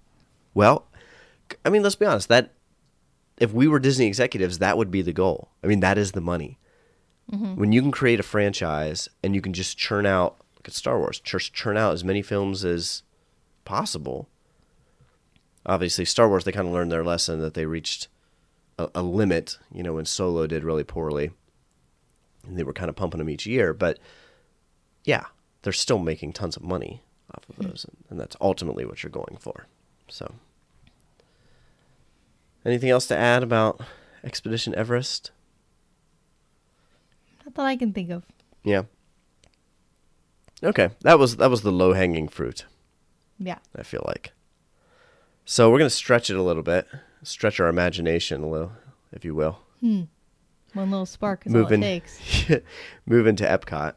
[0.54, 0.88] Well,
[1.64, 2.28] I mean, let's be honest.
[2.28, 2.54] That
[3.38, 5.50] if we were Disney executives, that would be the goal.
[5.62, 6.58] I mean, that is the money.
[7.30, 7.56] Mm-hmm.
[7.56, 10.98] When you can create a franchise and you can just churn out, look at Star
[10.98, 13.02] Wars, just churn out as many films as
[13.64, 14.28] possible.
[15.64, 18.08] Obviously, Star Wars, they kind of learned their lesson that they reached
[18.78, 19.58] a, a limit.
[19.72, 21.30] You know, when Solo did really poorly,
[22.50, 23.72] and they were kind of pumping them each year.
[23.72, 23.98] But
[25.04, 25.26] yeah,
[25.62, 27.02] they're still making tons of money
[27.34, 27.62] off of hmm.
[27.68, 29.66] those, and, and that's ultimately what you're going for.
[30.08, 30.34] So,
[32.64, 33.80] anything else to add about
[34.24, 35.30] Expedition Everest?
[37.44, 38.24] Not that I can think of.
[38.64, 38.82] Yeah.
[40.62, 42.66] Okay, that was that was the low hanging fruit.
[43.38, 43.58] Yeah.
[43.74, 44.32] I feel like.
[45.46, 46.86] So we're gonna stretch it a little bit,
[47.22, 48.72] stretch our imagination a little,
[49.12, 49.60] if you will.
[49.80, 50.02] Hmm.
[50.74, 52.20] One little spark is all it takes.
[53.06, 53.94] move into Epcot.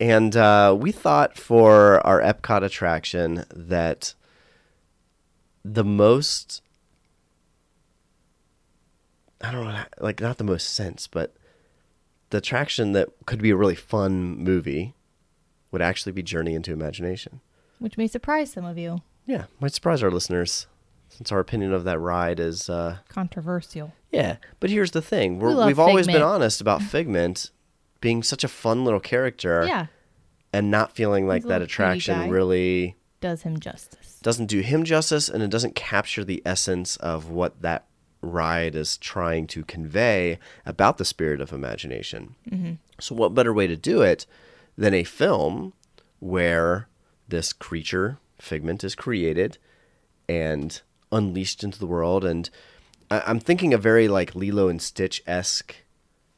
[0.00, 4.14] And uh, we thought for our Epcot attraction that
[5.64, 6.62] the most,
[9.40, 11.34] I don't know, like not the most sense, but
[12.30, 14.94] the attraction that could be a really fun movie
[15.72, 17.40] would actually be Journey into Imagination.
[17.78, 19.02] Which may surprise some of you.
[19.26, 20.66] Yeah, might surprise our listeners
[21.18, 23.92] since our opinion of that ride is uh, Controversial.
[24.12, 27.50] yeah, but here's the thing: We're, We we've always been honest about Figment
[28.00, 29.86] being such a fun little character, Yeah.
[30.52, 34.20] and not feeling like that attraction really Does him justice.
[34.22, 37.86] doesn't do him justice, and it doesn't capture the essence of what that
[38.22, 42.36] ride is trying to convey about the spirit of imagination.
[42.48, 42.72] Mm-hmm.
[43.00, 44.24] So, what better way to do it
[44.76, 45.72] than a film
[46.20, 46.88] where
[47.26, 49.58] this creature, Figment, is created
[50.28, 50.80] and
[51.12, 52.24] unleashed into the world?
[52.24, 52.48] And
[53.10, 55.74] I- I'm thinking a very like Lilo and Stitch esque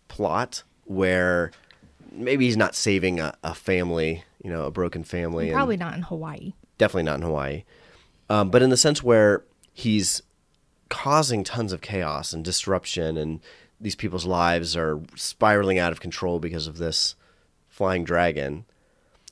[0.08, 1.50] plot where
[2.12, 5.46] maybe he's not saving a, a family, you know, a broken family.
[5.48, 6.52] and- Probably not in Hawaii.
[6.78, 7.64] definitely not in Hawaii,
[8.28, 10.22] um, but in the sense where he's
[10.88, 13.40] causing tons of chaos and disruption, and
[13.80, 17.14] these people's lives are spiraling out of control because of this
[17.68, 18.64] flying dragon.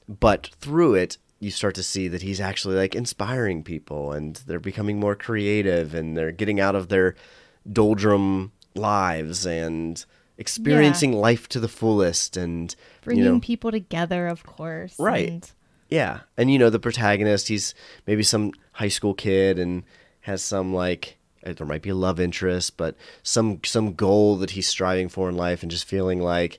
[0.08, 4.58] But through it, you start to see that he's actually like inspiring people, and they're
[4.60, 7.14] becoming more creative, and they're getting out of their
[7.70, 10.04] doldrum lives and
[10.36, 14.94] experiencing life to the fullest, and Bringing you know, people together, of course.
[14.98, 15.28] Right.
[15.28, 15.52] and-
[15.90, 17.74] yeah, and you know the protagonist, he's
[18.06, 19.84] maybe some high school kid and
[20.20, 24.50] has some like uh, there might be a love interest, but some some goal that
[24.50, 26.58] he's striving for in life, and just feeling like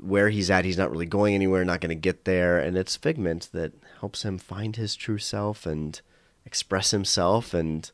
[0.00, 2.96] where he's at, he's not really going anywhere, not going to get there, and it's
[2.96, 3.72] Figment that
[4.04, 6.02] helps him find his true self and
[6.44, 7.90] express himself and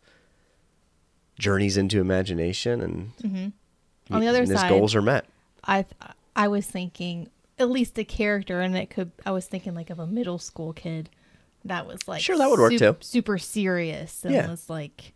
[1.39, 3.49] journeys into imagination, and mm-hmm.
[4.13, 5.25] On the other and his side- goals are met.
[5.63, 5.85] I
[6.35, 9.13] I was thinking at least a character, and it could.
[9.25, 11.11] I was thinking like of a middle school kid
[11.65, 12.97] that was like Sure, that would work too.
[12.99, 14.51] Super serious and Yeah.
[14.51, 15.13] was like,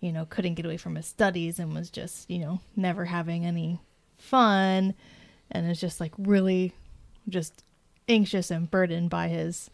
[0.00, 3.46] you know, couldn't get away from his studies and was just you know never having
[3.46, 3.80] any
[4.18, 4.92] fun,
[5.50, 6.74] and is just like really
[7.26, 7.64] just
[8.06, 9.70] anxious and burdened by his,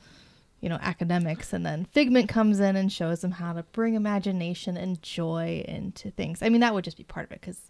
[0.61, 1.53] you know, academics.
[1.53, 6.11] And then Figment comes in and shows them how to bring imagination and joy into
[6.11, 6.43] things.
[6.43, 7.61] I mean, that would just be part of it because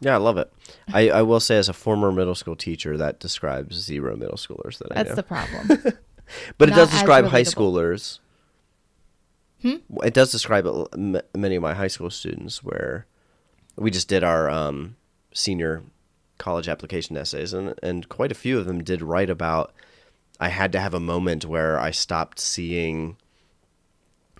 [0.00, 0.52] Yeah, I love it.
[0.92, 4.78] I, I will say, as a former middle school teacher, that describes zero middle schoolers
[4.78, 5.14] that I that's know.
[5.16, 5.68] the problem.
[6.58, 8.18] but it does describe high schoolers.
[9.62, 9.76] Hmm?
[10.02, 13.06] It does describe it- many of my high school students where
[13.76, 14.96] we just did our um,
[15.32, 15.82] senior
[16.38, 19.72] college application essays, and, and quite a few of them did write about.
[20.42, 23.16] I had to have a moment where I stopped seeing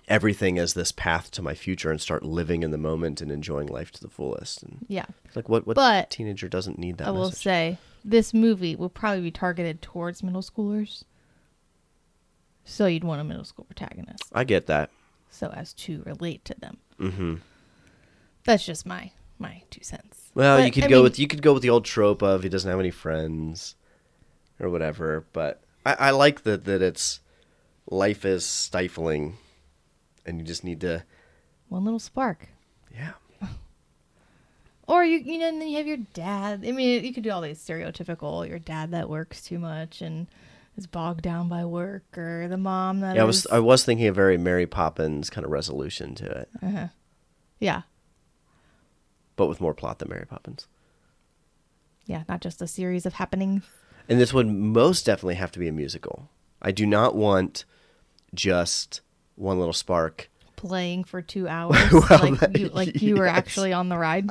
[0.09, 3.67] everything as this path to my future and start living in the moment and enjoying
[3.67, 4.61] life to the fullest.
[4.63, 5.05] And yeah.
[5.33, 7.07] like, what what But teenager doesn't need that?
[7.07, 7.43] I will message?
[7.43, 11.03] say this movie will probably be targeted towards middle schoolers.
[12.65, 14.89] So you'd want a middle school protagonist I get that.
[15.29, 16.77] so as to relate to them.
[16.97, 17.35] hmm
[18.43, 20.31] That's just my my two cents.
[20.35, 22.21] Well, But, you could I go mean, with you could go with the old trope
[22.21, 23.75] of he doesn't have any friends,
[24.59, 25.25] or whatever.
[25.33, 27.19] But I, I like that that it's
[27.89, 29.37] life is stifling,
[30.25, 31.03] and you just need to
[31.69, 32.49] one little spark.
[32.93, 33.13] yeah.
[34.85, 36.63] Or you you know and then you have your dad.
[36.67, 40.27] I mean, you could do all these stereotypical your dad that works too much and
[40.75, 44.07] is bogged down by work, or the mom that Yeah, I was I was thinking
[44.07, 46.87] a very Mary Poppins kind of resolution to it, uh-huh.
[47.59, 47.83] yeah
[49.35, 50.67] but with more plot than Mary Poppins.
[52.05, 53.63] yeah not just a series of happenings.
[54.09, 56.29] And this would most definitely have to be a musical.
[56.61, 57.65] I do not want
[58.33, 59.01] just
[59.35, 60.29] one little spark.
[60.55, 64.29] playing for two hours, Well, like that- you, like you were actually on the ride,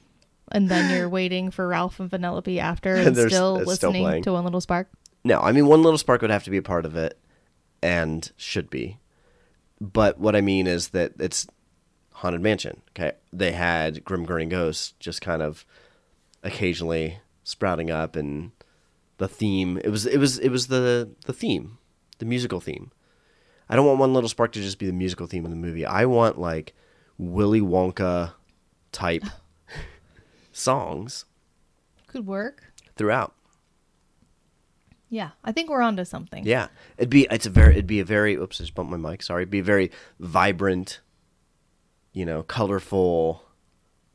[0.52, 3.28] and then you're waiting for Ralph and Vanellope after, And and still
[3.68, 4.88] s- still listening to One Little Spark.
[5.24, 7.18] No, I mean one little spark would have to be a part of it,
[7.82, 8.98] and should be.
[9.80, 11.46] But what I mean is that it's
[12.12, 12.82] haunted mansion.
[12.90, 15.64] Okay, they had Grim Grinning Ghosts just kind of
[16.42, 18.52] occasionally sprouting up, and
[19.18, 19.78] the theme.
[19.84, 21.78] It was it was it was the the theme,
[22.18, 22.90] the musical theme.
[23.68, 25.86] I don't want one little spark to just be the musical theme of the movie.
[25.86, 26.74] I want like
[27.18, 28.32] Willy Wonka
[28.92, 29.24] type
[30.52, 31.24] songs
[32.06, 32.62] Could work.
[32.96, 33.34] throughout.
[35.08, 36.44] Yeah, I think we're onto something.
[36.44, 38.96] Yeah, it'd be it's a very it'd be a very oops I just bumped my
[39.10, 41.00] mic sorry it'd be a very vibrant,
[42.12, 43.44] you know, colorful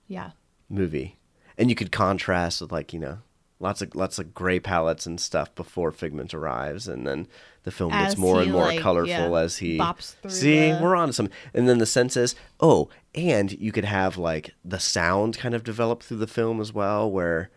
[0.07, 0.31] Yeah.
[0.67, 1.17] movie,
[1.57, 3.19] and you could contrast with like you know
[3.59, 7.27] lots of lots of gray palettes and stuff before Figment arrives, and then
[7.63, 9.79] the film gets more and more like, colorful yeah, as he
[10.27, 11.29] See, the- we're on some.
[11.53, 15.63] and then the sense is oh, and you could have like the sound kind of
[15.63, 17.49] develop through the film as well, where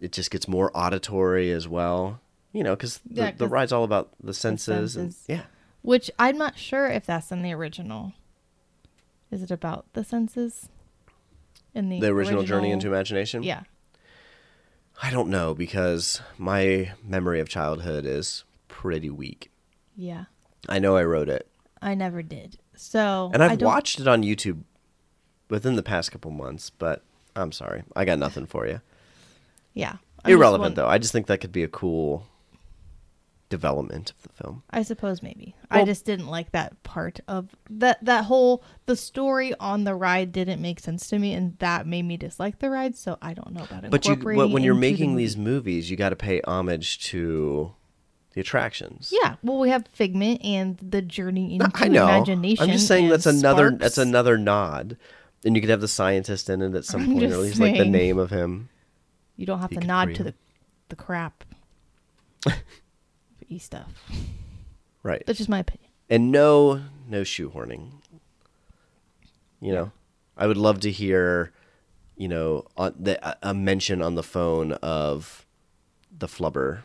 [0.00, 2.20] it just gets more auditory as well.
[2.52, 5.24] You know, because the, Yeah, the ride's all about the senses, and senses.
[5.28, 5.42] yeah.
[5.82, 8.12] Which I'm not sure if that's in the original.
[9.30, 10.68] Is it about the senses?
[11.74, 13.44] In the the original, Journey into Imagination?
[13.44, 13.62] Yeah.
[15.02, 19.50] I don't know because my memory of childhood is pretty weak.
[19.96, 20.24] Yeah.
[20.68, 21.48] I know I rode it,
[21.80, 22.58] I never did.
[22.76, 24.62] So and I I've watched it on YouTube
[25.48, 27.02] within the past couple months, but
[27.34, 27.82] I'm sorry.
[27.96, 28.80] I got nothing for you.
[29.74, 29.96] Yeah.
[30.24, 30.86] I'm Irrelevant, though.
[30.86, 32.26] I just think that could be a cool
[33.50, 34.62] development of the film.
[34.70, 35.54] I suppose maybe.
[35.70, 40.32] I just didn't like that part of that that whole the story on the ride
[40.32, 43.52] didn't make sense to me and that made me dislike the ride, so I don't
[43.52, 43.90] know about it.
[43.90, 47.74] But you, but when you're making these movies, you got to pay homage to
[48.32, 49.12] the attractions.
[49.12, 52.04] Yeah, well we have Figment and the journey into I know.
[52.04, 52.64] imagination.
[52.64, 53.82] I'm just saying that's another Sparks.
[53.82, 54.96] that's another nod.
[55.44, 57.58] And you could have the scientist in it at some I'm point, or at least
[57.58, 58.68] like the name of him.
[59.36, 60.34] You don't have to nod to the
[60.88, 61.44] the crap.
[63.50, 63.92] e stuff.
[65.02, 65.22] Right.
[65.26, 65.90] That's just my opinion.
[66.08, 67.90] and no no shoehorning
[69.60, 69.90] you know
[70.36, 71.52] i would love to hear
[72.16, 75.44] you know on the, a- a mention on the phone of
[76.16, 76.82] the flubber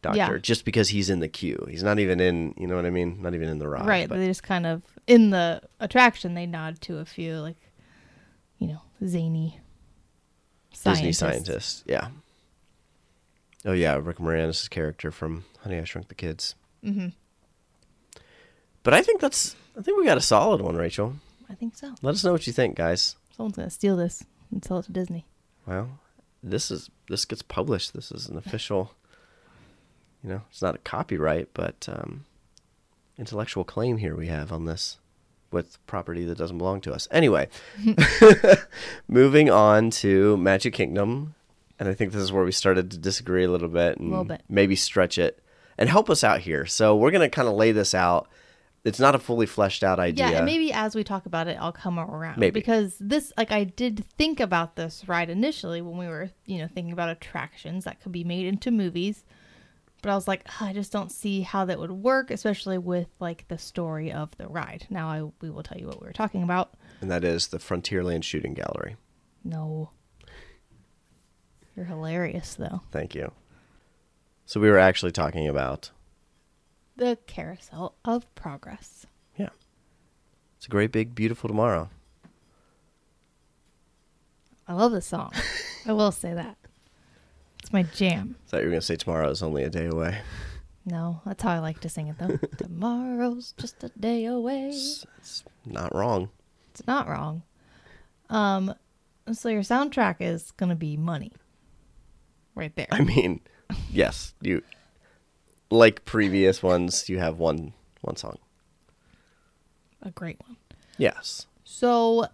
[0.00, 0.38] doctor Yeah.
[0.38, 3.20] just because he's in the queue he's not even in you know what i mean
[3.22, 6.46] not even in the ride right, but- they just kind of in the attraction they
[6.46, 7.56] nod to a few like
[8.58, 9.60] you know, zany
[10.72, 11.18] disney scientists.
[11.18, 12.08] scientist yeah
[13.64, 17.08] oh yeah rick moranis' character from honey i shrunk the kids hmm
[18.82, 21.14] but i think that's i think we got a solid one rachel
[21.50, 21.94] I think so.
[22.02, 24.92] let us know what you think guys Someone's gonna steal this and sell it to
[24.92, 25.26] Disney.
[25.66, 25.98] Well,
[26.42, 27.94] this is this gets published.
[27.94, 28.92] This is an official.
[30.22, 32.26] You know, it's not a copyright, but um,
[33.18, 34.98] intellectual claim here we have on this
[35.50, 37.08] with property that doesn't belong to us.
[37.10, 37.48] Anyway,
[39.08, 41.34] moving on to Magic Kingdom,
[41.82, 44.24] and I think this is where we started to disagree a little bit and Little
[44.24, 44.42] bit.
[44.48, 45.42] maybe stretch it
[45.76, 46.64] and help us out here.
[46.66, 48.28] So we're gonna kind of lay this out.
[48.84, 50.30] it's not a fully fleshed out idea.
[50.30, 52.38] Yeah, and maybe as we talk about it, I'll come around.
[52.38, 52.52] Maybe.
[52.58, 56.66] because this, like, I did think about this ride initially when we were, you know,
[56.66, 59.24] thinking about attractions that could be made into movies.
[60.02, 63.06] But I was like, "Ugh, I just don't see how that would work, especially with
[63.20, 64.84] like the story of the ride.
[64.90, 66.74] Now I we will tell you what we were talking about.
[67.00, 68.96] and that is the Frontierland Shooting Gallery.
[69.44, 69.90] No,
[71.76, 72.80] you're hilarious though.
[72.90, 73.32] Thank you.
[74.46, 75.90] So we were actually talking about
[76.96, 79.06] The Carousel of Progress.
[79.36, 79.48] yeah.
[80.56, 81.90] It's a great big beautiful tomorrow.
[84.68, 85.32] I love this song.
[85.86, 86.56] I will say that.
[87.62, 88.36] It's my jam.
[88.46, 90.20] I thought you were gonna say tomorrow is only a day away.
[90.84, 92.36] No, that's how I like to sing it though.
[92.58, 94.70] Tomorrow's just a day away.
[94.70, 96.30] It's, it's not wrong.
[96.70, 97.42] It's not wrong.
[98.28, 98.74] Um,
[99.32, 101.32] so your soundtrack is gonna be money,
[102.54, 102.88] right there.
[102.90, 103.40] I mean,
[103.90, 104.62] yes, you
[105.70, 108.38] like previous ones, you have one one song.
[110.02, 110.56] A great one.
[110.98, 111.46] Yes.
[111.64, 112.26] So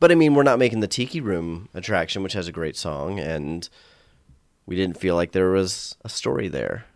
[0.00, 3.18] But I mean, we're not making the Tiki Room attraction, which has a great song,
[3.20, 3.68] and
[4.66, 6.86] we didn't feel like there was a story there.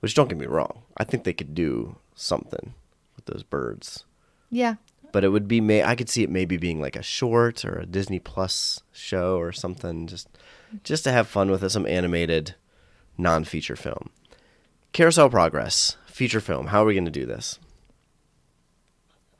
[0.00, 2.74] Which don't get me wrong, I think they could do something
[3.16, 4.04] with those birds.
[4.50, 4.74] yeah,
[5.14, 7.78] But it would be may I could see it maybe being like a short or
[7.78, 10.28] a Disney Plus show or something, just
[10.82, 12.56] just to have fun with it, some animated
[13.16, 14.10] non-feature film.
[14.92, 16.66] Carousel Progress feature film.
[16.66, 17.60] How are we going to do this?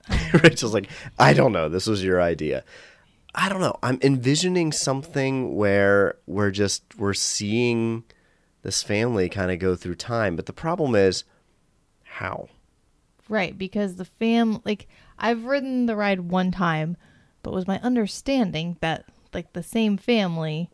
[0.09, 1.69] Um, Rachel's like, I don't know.
[1.69, 2.63] This was your idea.
[3.35, 3.77] I don't know.
[3.83, 8.05] I'm envisioning something where we're just we're seeing
[8.63, 11.25] this family kind of go through time, but the problem is
[12.05, 12.47] how.
[13.29, 13.59] right.
[13.59, 14.87] Because the fam, like
[15.25, 16.97] I've ridden the ride one time,
[17.43, 20.71] but it was my understanding that like the same family,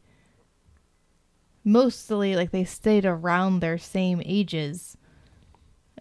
[1.65, 4.97] mostly like they stayed around their same ages,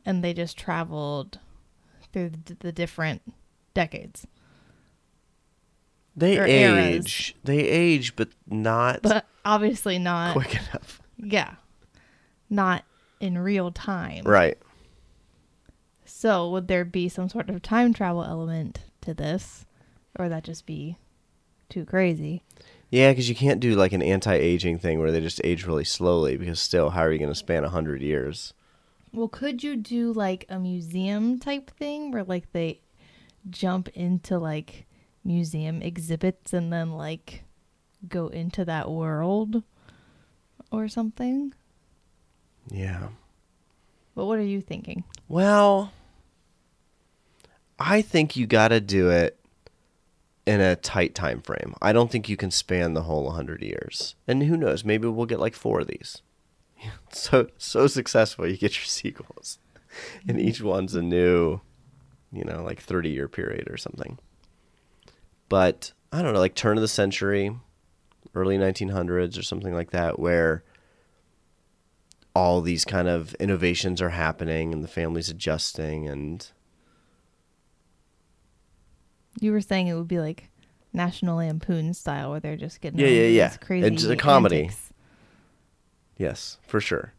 [0.06, 1.40] and they just traveled
[2.12, 3.22] through the, the different
[3.74, 4.26] decades.
[6.16, 7.06] They Or eras.
[7.06, 7.36] age.
[7.44, 10.34] They age, but not But obviously not.
[10.34, 11.02] quick enough.
[11.18, 11.56] Yeah.
[12.50, 12.84] Not
[13.20, 14.24] in real time.
[14.26, 14.58] Right.
[16.20, 19.66] So, would there be some sort of time travel element to this?
[20.18, 20.98] Or would that just be
[21.70, 22.44] too crazy?
[22.90, 26.36] Yeah, because you can't do like an anti-aging thing where they just age really slowly.
[26.36, 28.54] Because still, how are you going to span a hundred years?
[29.14, 32.82] Well, could you do like a museum type thing where like they
[33.50, 34.88] jump into like
[35.24, 37.46] museum exhibits and then like
[38.10, 39.64] go into that world
[40.70, 41.54] or something?
[42.70, 43.08] Yeah.
[44.16, 45.06] But what are you thinking?
[45.30, 45.94] Well,
[47.80, 49.40] I think you got to do it
[50.46, 51.76] in a tight time frame.
[51.82, 54.16] I don't think you can span the whole 100 years.
[54.28, 56.22] And who knows, maybe we'll get like 4 of these.
[57.12, 59.60] So so successful you get your sequels.
[60.28, 61.62] And each one's a new,
[62.32, 64.20] you know, like 30 year period or something.
[65.50, 67.56] But I don't know, like turn of the century,
[68.36, 70.64] early 1900s or something like that where
[72.36, 76.52] all these kind of innovations are happening and the family's adjusting and
[79.42, 80.50] You were saying it would be like
[80.94, 83.50] National Lampoon style where they're just getting Yeah, yeah, yeah.
[83.58, 84.64] crazy It's a comedy.
[84.64, 84.92] antics.
[86.18, 87.14] yes for sure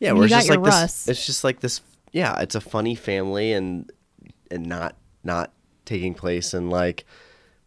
[0.00, 1.04] yeah And we're just like Russ.
[1.04, 1.80] this it's just like this
[2.12, 3.90] yeah it's a funny family and
[4.50, 5.52] and not not
[5.84, 7.04] taking place in like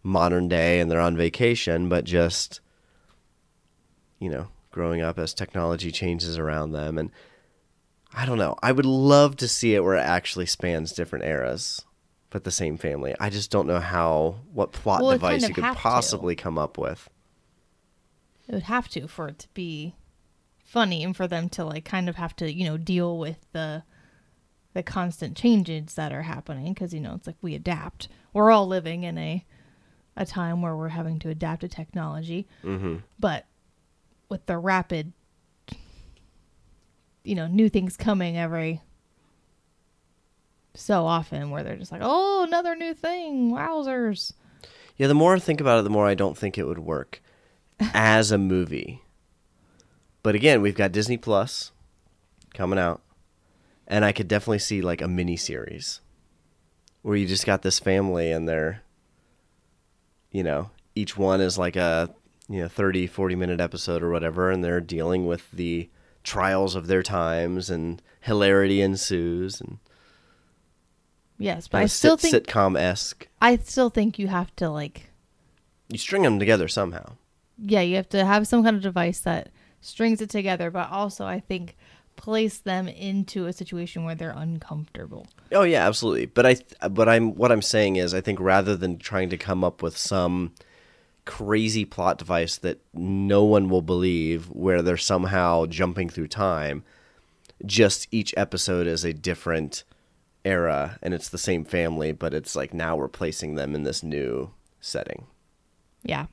[0.03, 2.59] modern day and they're on vacation but just
[4.19, 7.11] you know growing up as technology changes around them and
[8.13, 11.83] i don't know i would love to see it where it actually spans different eras
[12.31, 15.49] but the same family i just don't know how what plot Well, device kind of
[15.49, 15.81] you could have to.
[15.81, 17.07] possibly come up with
[18.47, 19.93] It would have to for it to be
[20.63, 23.83] funny and for them to like kind of have to, you know, deal with the
[24.73, 28.07] the constant changes that are happening because you know, it's like we adapt.
[28.33, 29.45] We're all living in a
[30.15, 32.47] a time where we're having to adapt to technology.
[32.63, 32.97] mm-hmm.
[33.19, 33.45] But
[34.29, 35.11] with the rapid
[37.23, 38.81] you know, new things coming every
[40.73, 43.51] so often where they're just like, "Oh, another new thing.
[43.51, 44.33] Wowzers."
[44.97, 47.21] Yeah, the more I think about it, the more I don't think it would work
[47.93, 49.01] as a movie.
[50.23, 51.71] But again, we've got Disney Plus
[52.53, 53.01] coming out,
[53.87, 56.01] and I could definitely see like a mini series
[57.01, 58.83] where you just got this family and they're,
[60.31, 62.13] you know, each one is like a
[62.47, 65.89] you know 30, 40 minute episode or whatever, and they're dealing with the
[66.23, 69.79] trials of their times and hilarity ensues and
[71.43, 73.27] Yes, but I sit- still think sitcom esque.
[73.41, 75.09] I still think you have to like
[75.89, 77.13] You string them together somehow.
[77.57, 79.49] yeah, you have to have some kind of device that
[79.81, 81.75] strings it together, but also I think
[82.17, 85.25] place them into a situation where they're uncomfortable.
[85.51, 86.27] Oh yeah, absolutely.
[86.27, 89.37] But I, th- but I'm what I'm saying is, I think rather than trying to
[89.37, 90.53] come up with some
[91.25, 96.83] crazy plot device that no one will believe, where they're somehow jumping through time,
[97.65, 99.83] just each episode is a different
[100.43, 104.01] era, and it's the same family, but it's like now we're placing them in this
[104.03, 105.27] new setting.
[106.03, 106.27] Yeah.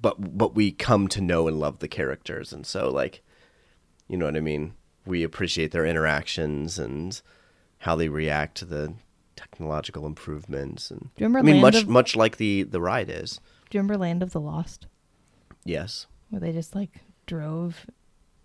[0.00, 3.22] But but we come to know and love the characters, and so like,
[4.08, 4.74] you know what I mean.
[5.04, 7.20] We appreciate their interactions and
[7.78, 8.94] how they react to the
[9.34, 12.80] technological improvements and Do you remember I mean Land much of- much like the the
[12.80, 13.40] ride is.
[13.70, 14.86] Do you remember Land of the Lost?
[15.64, 16.06] Yes.
[16.30, 17.86] Where they just like drove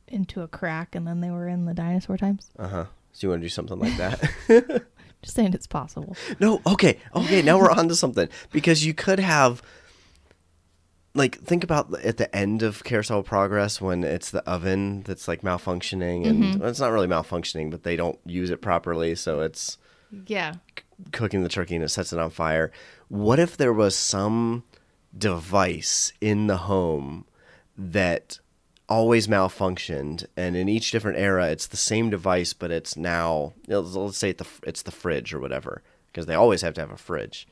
[0.07, 2.49] into a crack and then they were in the dinosaur times?
[2.57, 2.85] Uh-huh.
[3.17, 4.19] So you want to do something like that?
[5.23, 6.15] Just saying it's possible.
[6.39, 6.99] no, okay.
[7.15, 9.63] Okay, now we're on to something because you could have
[11.15, 15.41] like think about at the end of Carousel Progress when it's the oven that's like
[15.41, 16.59] malfunctioning and mm-hmm.
[16.59, 19.79] well, it's not really malfunctioning, but they don't use it properly, so it's
[20.27, 20.53] Yeah.
[21.11, 22.71] cooking the turkey and it sets it on fire.
[23.07, 24.63] What if there was some
[25.17, 27.25] device in the home
[27.75, 28.37] that
[28.89, 34.17] always malfunctioned and in each different era it's the same device but it's now let's
[34.17, 34.33] say
[34.63, 37.47] it's the fridge or whatever because they always have to have a fridge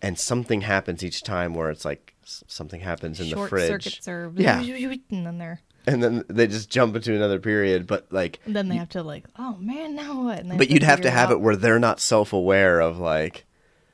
[0.00, 4.08] and something happens each time where it's like something happens in Short the fridge circuits
[4.08, 4.60] are Yeah.
[4.60, 8.68] and then they're and then they just jump into another period but like and then
[8.68, 10.40] they have to like, oh man, now what?
[10.40, 11.40] And but you'd have to have it out.
[11.40, 13.44] where they're not self-aware of like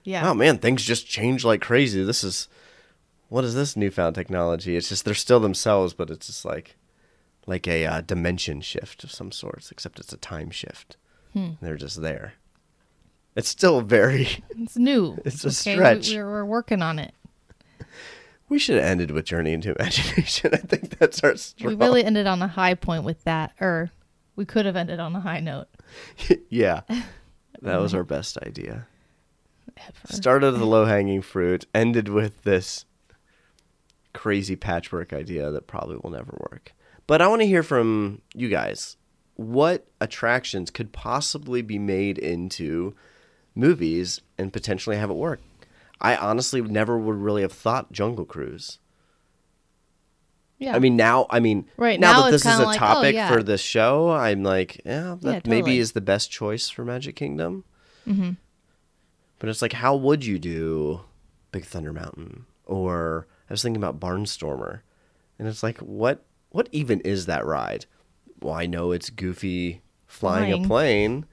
[0.05, 0.29] Yeah.
[0.31, 2.03] oh man, things just change like crazy.
[2.03, 2.49] This is
[3.33, 4.77] what is this newfound technology?
[4.77, 6.77] It's just they're still themselves, but it's just like
[7.47, 10.99] like a uh, dimension shift of some sorts, except it's a time shift.
[11.33, 11.53] Hmm.
[11.63, 12.35] They're just there.
[13.35, 14.45] It's still very.
[14.51, 15.17] It's new.
[15.25, 15.75] It's a okay?
[15.75, 16.11] stretch.
[16.11, 17.15] We, we're, we're working on it.
[18.51, 20.51] We should have ended with Journey into Imagination.
[20.53, 21.71] I think that's our strong.
[21.71, 23.91] We really ended on a high point with that, or
[24.37, 25.69] we could have ended on a high note.
[26.51, 26.83] yeah,
[27.63, 28.87] that was our best idea.
[29.75, 30.17] Ever.
[30.17, 32.85] Started the low hanging fruit, ended with this
[34.13, 36.73] crazy patchwork idea that probably will never work.
[37.07, 38.97] But I want to hear from you guys.
[39.37, 42.95] What attractions could possibly be made into
[43.55, 45.41] movies and potentially have it work?
[46.01, 48.79] I honestly never would really have thought Jungle Cruise.
[50.59, 50.77] Yeah.
[50.77, 53.15] I mean, now, I mean, Right, now, now that this is a like, oh, topic
[53.15, 53.29] yeah.
[53.29, 57.17] for this show, I'm like, yeah, that Yeah, maybe is the best choice for Magic
[57.17, 57.65] Kingdom.
[58.07, 58.37] Mhm.
[59.41, 61.01] But it's like, how would you do
[61.51, 62.47] Big Thunder Mountain?
[62.65, 64.81] Or I was thinking about Barnstormer,
[65.39, 67.85] and it's like, what what even is that ride?
[68.41, 70.65] Well, I know it's Goofy flying, Flying.
[70.65, 71.27] a plane.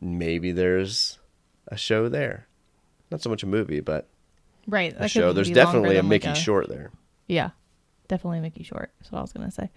[0.00, 1.20] Maybe there's
[1.68, 2.48] a show there.
[3.12, 4.08] Not so much a movie, but
[4.66, 4.92] right.
[4.98, 5.32] a show.
[5.32, 6.90] There's definitely a than, like, Mickey Short there.
[7.28, 7.50] Yeah,
[8.08, 8.90] definitely a Mickey Short.
[8.98, 9.70] That's what I was gonna say.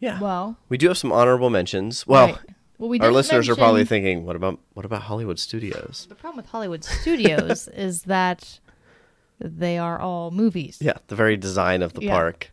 [0.00, 0.18] Yeah.
[0.18, 2.04] Well, we do have some honorable mentions.
[2.04, 2.38] Well, right.
[2.78, 6.06] well, we our listeners are probably thinking, what about what about Hollywood Studios?
[6.08, 8.58] The problem with Hollywood studios is that
[9.38, 10.78] they are all movies.
[10.80, 12.12] Yeah, the very design of the Yeah.
[12.12, 12.52] park.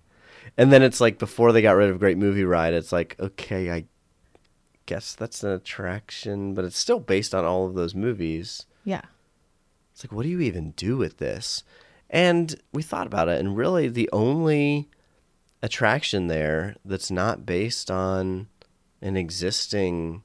[0.57, 3.71] And then it's like before they got rid of Great Movie Ride, it's like, okay,
[3.71, 3.86] I
[4.86, 8.65] guess that's an attraction, but it's still based on all of those movies.
[8.84, 9.01] Yeah.
[9.93, 11.63] It's like, what do you even do with this?
[12.09, 14.89] And we thought about it, and really the only
[15.63, 18.47] attraction there that's not based on
[19.01, 20.21] an existing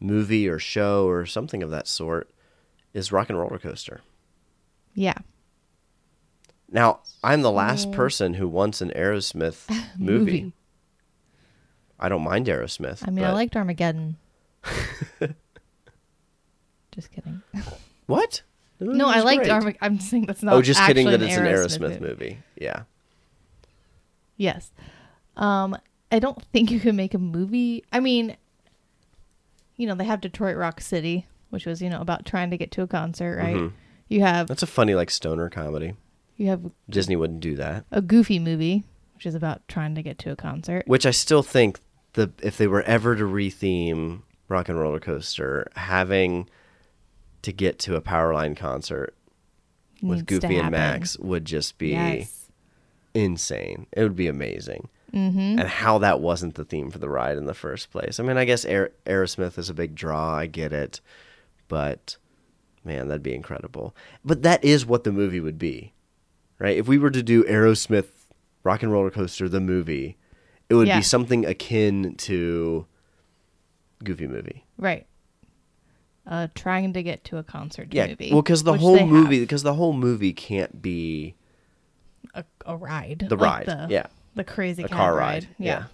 [0.00, 2.30] movie or show or something of that sort
[2.94, 4.00] is Rock and Roller Coaster.
[4.94, 5.18] Yeah.
[6.70, 10.52] Now, I'm the last So- person who wants an Aerosmith movie.
[11.98, 13.06] I don't mind Aerosmith.
[13.06, 14.16] I mean, I but- liked Armageddon.
[16.92, 17.42] just kidding.
[18.06, 18.42] what?
[18.80, 19.48] No, I liked.
[19.48, 19.78] Armageddon.
[19.80, 20.54] I'm saying that's not.
[20.54, 22.00] Oh, just kidding that it's an Aerosmith movie.
[22.00, 22.38] movie.
[22.56, 22.82] Yeah.
[24.36, 24.70] Yes.
[25.36, 25.76] Um,
[26.12, 27.84] I don't think you can make a movie.
[27.92, 28.36] I mean,
[29.76, 32.70] you know, they have Detroit Rock City, which was, you know, about trying to get
[32.72, 33.56] to a concert, right?
[33.56, 33.72] Mhm.
[34.08, 35.94] You have That's a funny like stoner comedy.
[36.36, 37.84] You have Disney wouldn't do that.
[37.90, 38.84] a goofy movie,
[39.14, 40.84] which is about trying to get to a concert.
[40.86, 41.80] Which I still think
[42.14, 46.48] the if they were ever to retheme Rock and Roller Coaster, having
[47.42, 49.14] to get to a Powerline concert
[50.02, 50.70] with Needs to Goofy and happen.
[50.72, 52.50] Max would just be Yes.
[53.14, 53.86] insane.
[53.92, 54.88] It would be amazing.
[55.14, 55.60] Mm-hmm.
[55.60, 58.18] and how that wasn't the theme for the ride in the first place.
[58.20, 60.34] I mean, I guess Aer- Aerosmith is a big draw.
[60.34, 61.00] I get it,
[61.68, 62.16] but
[62.84, 63.94] man, that'd be incredible.
[64.24, 65.94] But that is what the movie would be,
[66.58, 66.76] right?
[66.76, 68.08] If we were to do Aerosmith
[68.64, 70.16] Rock and Roller Coaster the movie,
[70.68, 70.98] it would Yeah.
[70.98, 72.86] be something akin to
[74.02, 74.64] Goofy movie.
[74.78, 75.06] Right.
[76.26, 78.30] Uh, trying to get to a concert Yeah, movie.
[78.32, 81.34] well, because the whole movie, because the whole movie can't be
[82.34, 83.26] a, a ride.
[83.28, 83.66] the like ride.
[83.66, 85.44] the, yeah, The crazy a car ride.
[85.44, 85.48] ride.
[85.58, 85.84] Yeah.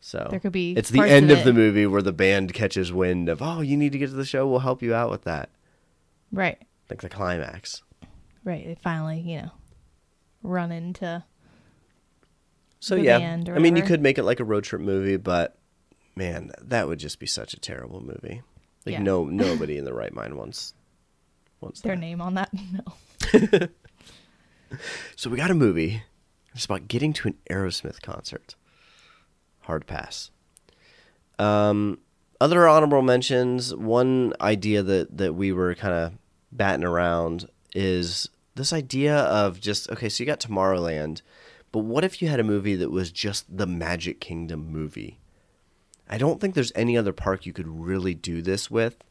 [0.00, 2.92] So There could be It's the end of of, the movie where the band catches
[2.92, 4.46] wind of, oh, you need to get to the show.
[4.46, 5.48] We'll help you out with that.
[6.32, 6.58] Right.
[6.90, 7.82] Like the climax.
[8.44, 8.64] Right.
[8.66, 9.50] They finally, you know,
[10.42, 11.24] run into.
[12.80, 15.56] So The yeah, I mean, you could make it like a road trip movie, but
[16.14, 18.42] man, that would just be such a terrible movie.
[18.84, 19.02] Like Yeah.
[19.02, 20.74] no, nobody in the right mind wants
[21.60, 22.00] wants Their that.
[22.00, 22.50] name on that?
[22.72, 23.68] No.
[25.16, 26.02] So we got a movie.
[26.54, 28.56] It's about getting to an Aerosmith concert.
[29.60, 30.30] Hard pass.
[31.38, 32.00] Um,
[32.40, 33.74] other honorable mentions.
[33.74, 36.12] One idea that that we were kind of
[36.52, 40.08] batting around is this idea of just okay.
[40.08, 41.22] So you got Tomorrowland,
[41.72, 45.18] but what if you had a movie that was just the Magic Kingdom movie?
[46.08, 49.02] I don't think there's any other park you could really do this with,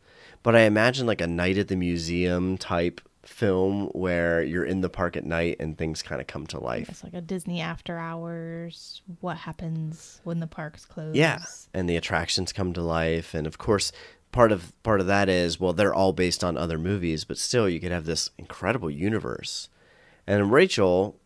[0.44, 4.90] but I imagine like a night at the museum type film where you're in the
[4.90, 6.90] park at night and things kind of come to life.
[6.90, 9.02] It's like a Disney after hours.
[9.22, 11.16] What happens when the parks close?
[11.16, 11.40] Yeah,
[11.74, 13.92] and the attractions come to life, and of course,
[14.34, 17.70] part of part of that is well, they're all based on other movies, but still,
[17.70, 19.70] you could have this incredible universe.
[20.28, 21.18] And Rachel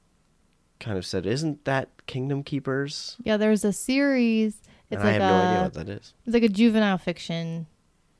[0.80, 4.62] kind of said, "Isn't that Kingdom Keepers?" Yeah, there's a series.
[4.90, 6.14] It's and like I have a no idea what that is.
[6.26, 7.66] it's like a juvenile fiction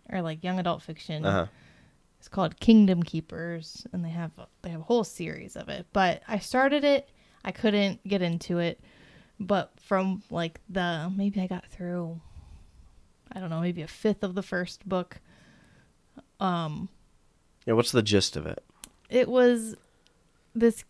[0.10, 1.24] or like young adult fiction.
[1.24, 1.46] Uh huh.
[2.20, 4.32] It's called Kingdom Keepers, and they have
[4.64, 5.86] they have a whole series of it.
[5.94, 7.10] But I started it,
[7.46, 8.80] I couldn't get into it,
[9.40, 12.20] but from like the maybe I got through,
[13.32, 15.20] I don't know, maybe a fifth of the first book.
[16.40, 16.90] Um,
[17.66, 18.64] Yeah, what's the gist of it?
[19.10, 19.76] it was
[20.54, 20.84] this.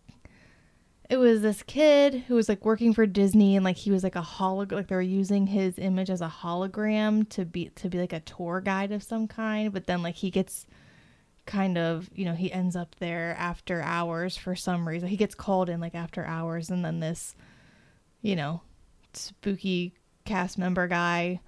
[1.10, 4.18] It was this kid who was like working for Disney, and like he was like
[4.18, 7.98] a holog, like they were using his image as a hologram to be to be
[7.98, 9.72] like a tour guide of some kind.
[9.72, 10.66] But then like he gets
[11.46, 15.34] kind of you know he ends up there after hours for some reason he gets
[15.34, 17.36] called in like after hours and then this
[18.22, 18.60] you know
[19.14, 19.94] spooky
[20.26, 21.40] cast member guy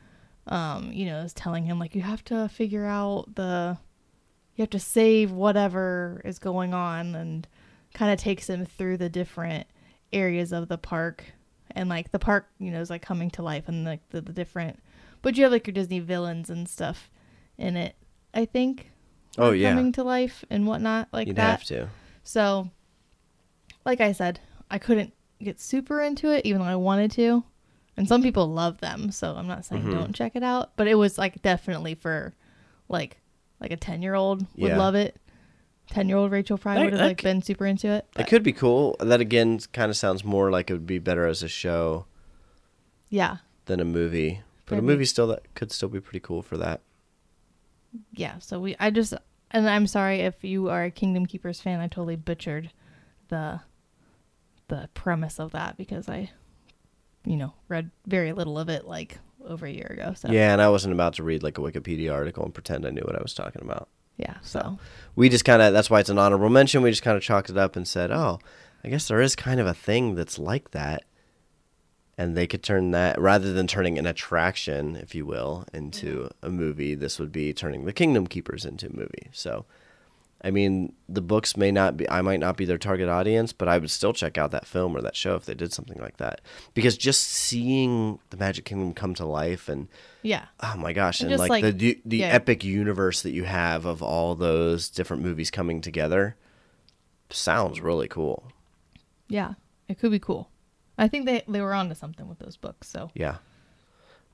[0.50, 3.78] um you know is telling him like you have to figure out the
[4.56, 7.48] you have to save whatever is going on and
[7.94, 9.66] kind of takes him through the different
[10.12, 11.24] areas of the park
[11.72, 14.34] and like the park you know is like coming to life and like the, the
[14.34, 14.80] different
[15.22, 17.10] but you have like your disney villains and stuff
[17.58, 17.96] in it
[18.34, 18.92] i think
[19.38, 21.90] Oh yeah, coming to life and whatnot like you'd that have to.
[22.24, 22.70] so
[23.86, 24.40] like i said
[24.72, 27.44] i couldn't get super into it even though i wanted to
[28.00, 29.92] and some people love them so i'm not saying Mhm.
[29.94, 32.34] don't check it out but it was like definitely for
[32.88, 33.18] like
[33.60, 34.78] like a 10 year old would Yeah.
[34.78, 35.18] love it
[35.92, 38.28] 10 year old rachel probably That- would have like c- been super into it It
[38.28, 38.96] could be cool.
[39.00, 42.06] That again kind of sounds more like it would be better as a show
[43.10, 44.42] yeah than a movie.
[44.66, 46.82] But a movie still that could still be pretty cool for that.
[48.14, 49.16] yeah so we i just
[49.52, 52.70] and i'm sorry if you are a kingdom keepers fan i totally butchered
[53.30, 53.60] the
[54.68, 56.30] the premise of that because i
[57.26, 60.30] you know read very little of it like over a year ago so.
[60.30, 63.02] Yeah, and I wasn't about to read like a Wikipedia article and pretend I knew
[63.02, 63.90] what I was talking about.
[64.18, 64.78] yeah so
[65.16, 67.50] we just kind of that's why it's an honorable mention we just kind of chalked
[67.50, 68.40] it up and said oh
[68.84, 71.04] i guess there is kind of a thing that's like that.
[72.18, 76.46] And they could turn that rather than turning an attraction if you will into mm-hmm.
[76.46, 79.66] a movie this would be turning the kingdom keepers into a movie so
[80.44, 83.68] i mean the books may not be i might not be their target audience but
[83.68, 86.18] i would still check out that film or that show if they did something like
[86.18, 86.42] that
[86.74, 89.88] because just seeing the magic kingdom come to life and
[90.22, 91.22] yeah Oh my gosh!
[91.22, 92.28] And And like, like, the the yeah.
[92.28, 96.36] epic universe that you have of all those different movies coming together
[97.30, 98.52] sounds really cool.
[99.28, 99.54] Yeah,
[99.88, 100.50] it could be cool.
[100.98, 102.90] I think they they were onto something with those books.
[102.90, 103.38] So Yeah.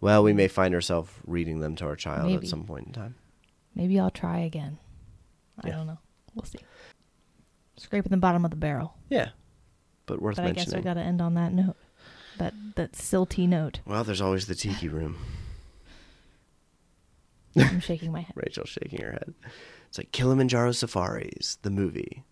[0.01, 0.37] Well, we mm.
[0.37, 2.45] may find ourselves reading them to our child Maybe.
[2.45, 3.15] at some point in time.
[3.73, 4.77] maybe I'll try again.
[5.63, 5.75] I Yeah.
[5.77, 5.99] don't know.
[6.33, 6.59] We'll see.
[7.77, 8.97] Scraping the bottom of the barrel.
[9.09, 9.29] Yeah,
[10.05, 11.75] but worth But I guess we got to end on that note.
[12.37, 13.79] That that silty note.
[13.85, 15.17] Well, there's always the tiki room.
[17.57, 18.33] I'm shaking my head.
[18.35, 19.33] Rachel shaking her head.
[19.87, 22.23] It's like Kilimanjaro Safaris, the movie.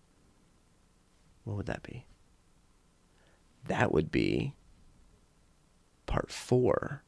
[1.44, 2.04] What would that be?
[3.66, 4.54] That would be
[6.06, 7.02] part four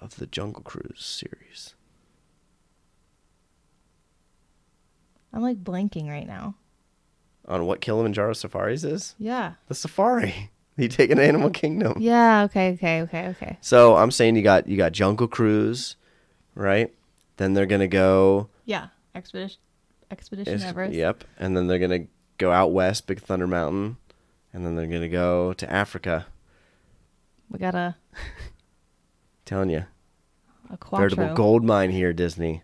[0.00, 1.74] of the Jungle Cruise series.
[5.34, 6.54] I'm like blanking right now.
[7.46, 9.14] On what Kilimanjaro Safaris is?
[9.18, 9.54] Yeah.
[9.68, 10.50] The safari.
[10.76, 11.98] You take an animal kingdom.
[12.00, 12.42] Yeah.
[12.46, 12.72] Okay.
[12.72, 13.02] Okay.
[13.02, 13.28] Okay.
[13.28, 13.58] Okay.
[13.60, 15.94] So I'm saying you got you got Jungle Cruise,
[16.56, 16.92] right?
[17.36, 18.48] Then they're gonna go.
[18.64, 18.88] Yeah.
[19.14, 19.60] Expedition.
[20.10, 20.92] Expedition is- Everest.
[20.94, 21.22] Yep.
[21.38, 22.06] And then they're gonna
[22.38, 23.98] go out west, Big Thunder Mountain,
[24.52, 26.26] and then they're gonna go to Africa.
[27.48, 27.94] We got a
[29.44, 29.84] telling you,
[30.70, 31.08] a quattro.
[31.08, 32.62] veritable gold mine here, Disney.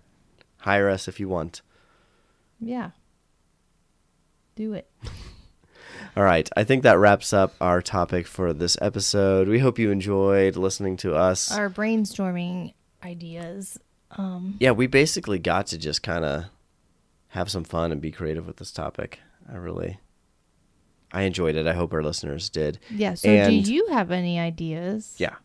[0.63, 1.63] Hire us if you want.
[2.61, 2.91] Yeah.
[4.57, 4.91] Do it.
[6.17, 6.49] All right.
[6.57, 9.49] I think that wraps up our topic for this episode.
[9.49, 11.53] We hope you enjoyed listening to us.
[11.57, 13.79] Our brainstorming ideas.
[14.13, 16.45] Um, yeah, we basically got to just kind of
[17.29, 19.21] have some fun and be creative with this topic.
[19.51, 20.01] I really,
[21.13, 21.67] I enjoyed it.
[21.67, 22.79] I hope our listeners did.
[22.91, 23.15] yeah.
[23.15, 25.15] So, And- do you have any ideas?
[25.19, 25.37] Yeah,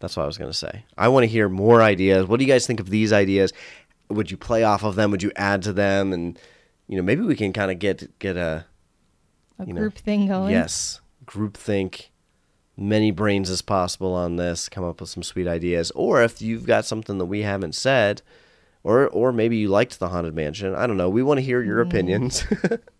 [0.00, 0.84] that's what I was going to say.
[0.98, 2.26] I want to hear more ideas.
[2.26, 3.52] What do you guys think of these ideas?
[4.10, 5.10] Would you play off of them?
[5.10, 6.12] Would you add to them?
[6.12, 6.38] And
[6.88, 8.66] you know, maybe we can kind of get get a
[9.58, 10.50] A You know, group thing going.
[10.50, 11.00] yes
[11.30, 12.10] group think,
[12.76, 14.68] many brains as possible on this.
[14.68, 15.92] Come up with some sweet ideas.
[15.92, 18.22] Or if you've got something that we haven't said,
[18.82, 20.74] or or maybe you liked the haunted mansion.
[20.74, 21.08] I don't know.
[21.08, 22.44] We want to hear your opinions.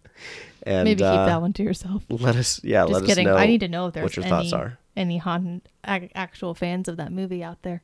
[0.63, 2.05] and Maybe keep uh, that one to yourself.
[2.09, 3.27] Let us, yeah, Just let kidding.
[3.27, 3.37] us know.
[3.37, 4.79] I need to know if there's what your any, thoughts are.
[4.97, 7.83] any haunted, actual fans of that movie out there.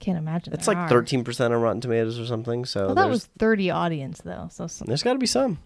[0.00, 0.52] Can't imagine.
[0.52, 2.64] It's like thirteen percent on Rotten Tomatoes or something.
[2.64, 5.58] So Well, that was 30 audience though, so some, there's got to be some.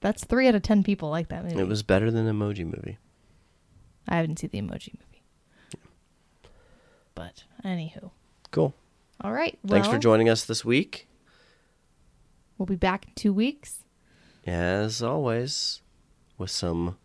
[0.00, 1.58] that's three out of 10 people like that movie.
[1.58, 2.98] It was better than Emoji Movie.
[4.06, 5.22] I haven't seen the Emoji Movie.
[7.14, 8.10] But anywho,
[8.50, 8.74] Cool.
[9.20, 9.58] all right.
[9.66, 11.08] Thanks for joining us this week.
[12.58, 13.84] We'll be back in two weeks.
[14.46, 15.82] As always,
[16.38, 16.96] with some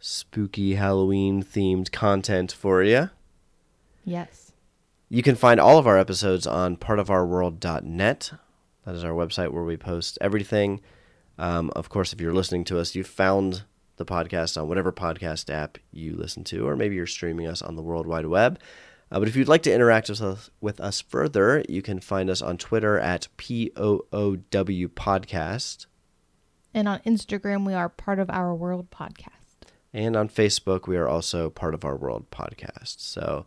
[0.00, 3.10] spooky Halloween themed content for you.
[4.04, 4.43] Yes.
[5.08, 8.32] You can find all of our episodes on partofourworld.net.
[8.84, 10.80] That is our website where we post everything.
[11.38, 13.64] Um, of course, if you're listening to us, you found
[13.96, 17.76] the podcast on whatever podcast app you listen to, or maybe you're streaming us on
[17.76, 18.58] the World Wide Web.
[19.10, 22.28] Uh, but if you'd like to interact with us, with us further, you can find
[22.30, 25.86] us on Twitter at POOW Podcast.
[26.72, 29.68] And on Instagram, we are part of our world podcast.
[29.92, 32.98] And on Facebook, we are also part of our World Podcast.
[32.98, 33.46] So,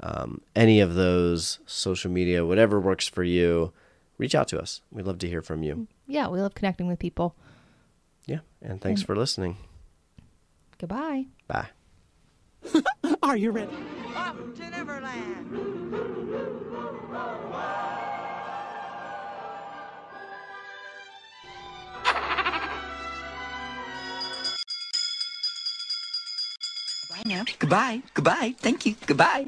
[0.00, 3.72] um, any of those social media, whatever works for you,
[4.18, 4.80] reach out to us.
[4.90, 5.86] We'd love to hear from you.
[6.06, 7.34] Yeah, we love connecting with people.
[8.26, 8.40] Yeah.
[8.60, 9.56] And thanks for listening.
[10.78, 11.26] Goodbye.
[11.46, 11.68] Bye.
[13.22, 13.72] Are you ready?
[14.14, 15.48] Up to Neverland.
[27.10, 27.44] Bye now.
[27.58, 28.02] Goodbye.
[28.14, 28.54] Goodbye.
[28.58, 28.96] Thank you.
[29.06, 29.40] Goodbye.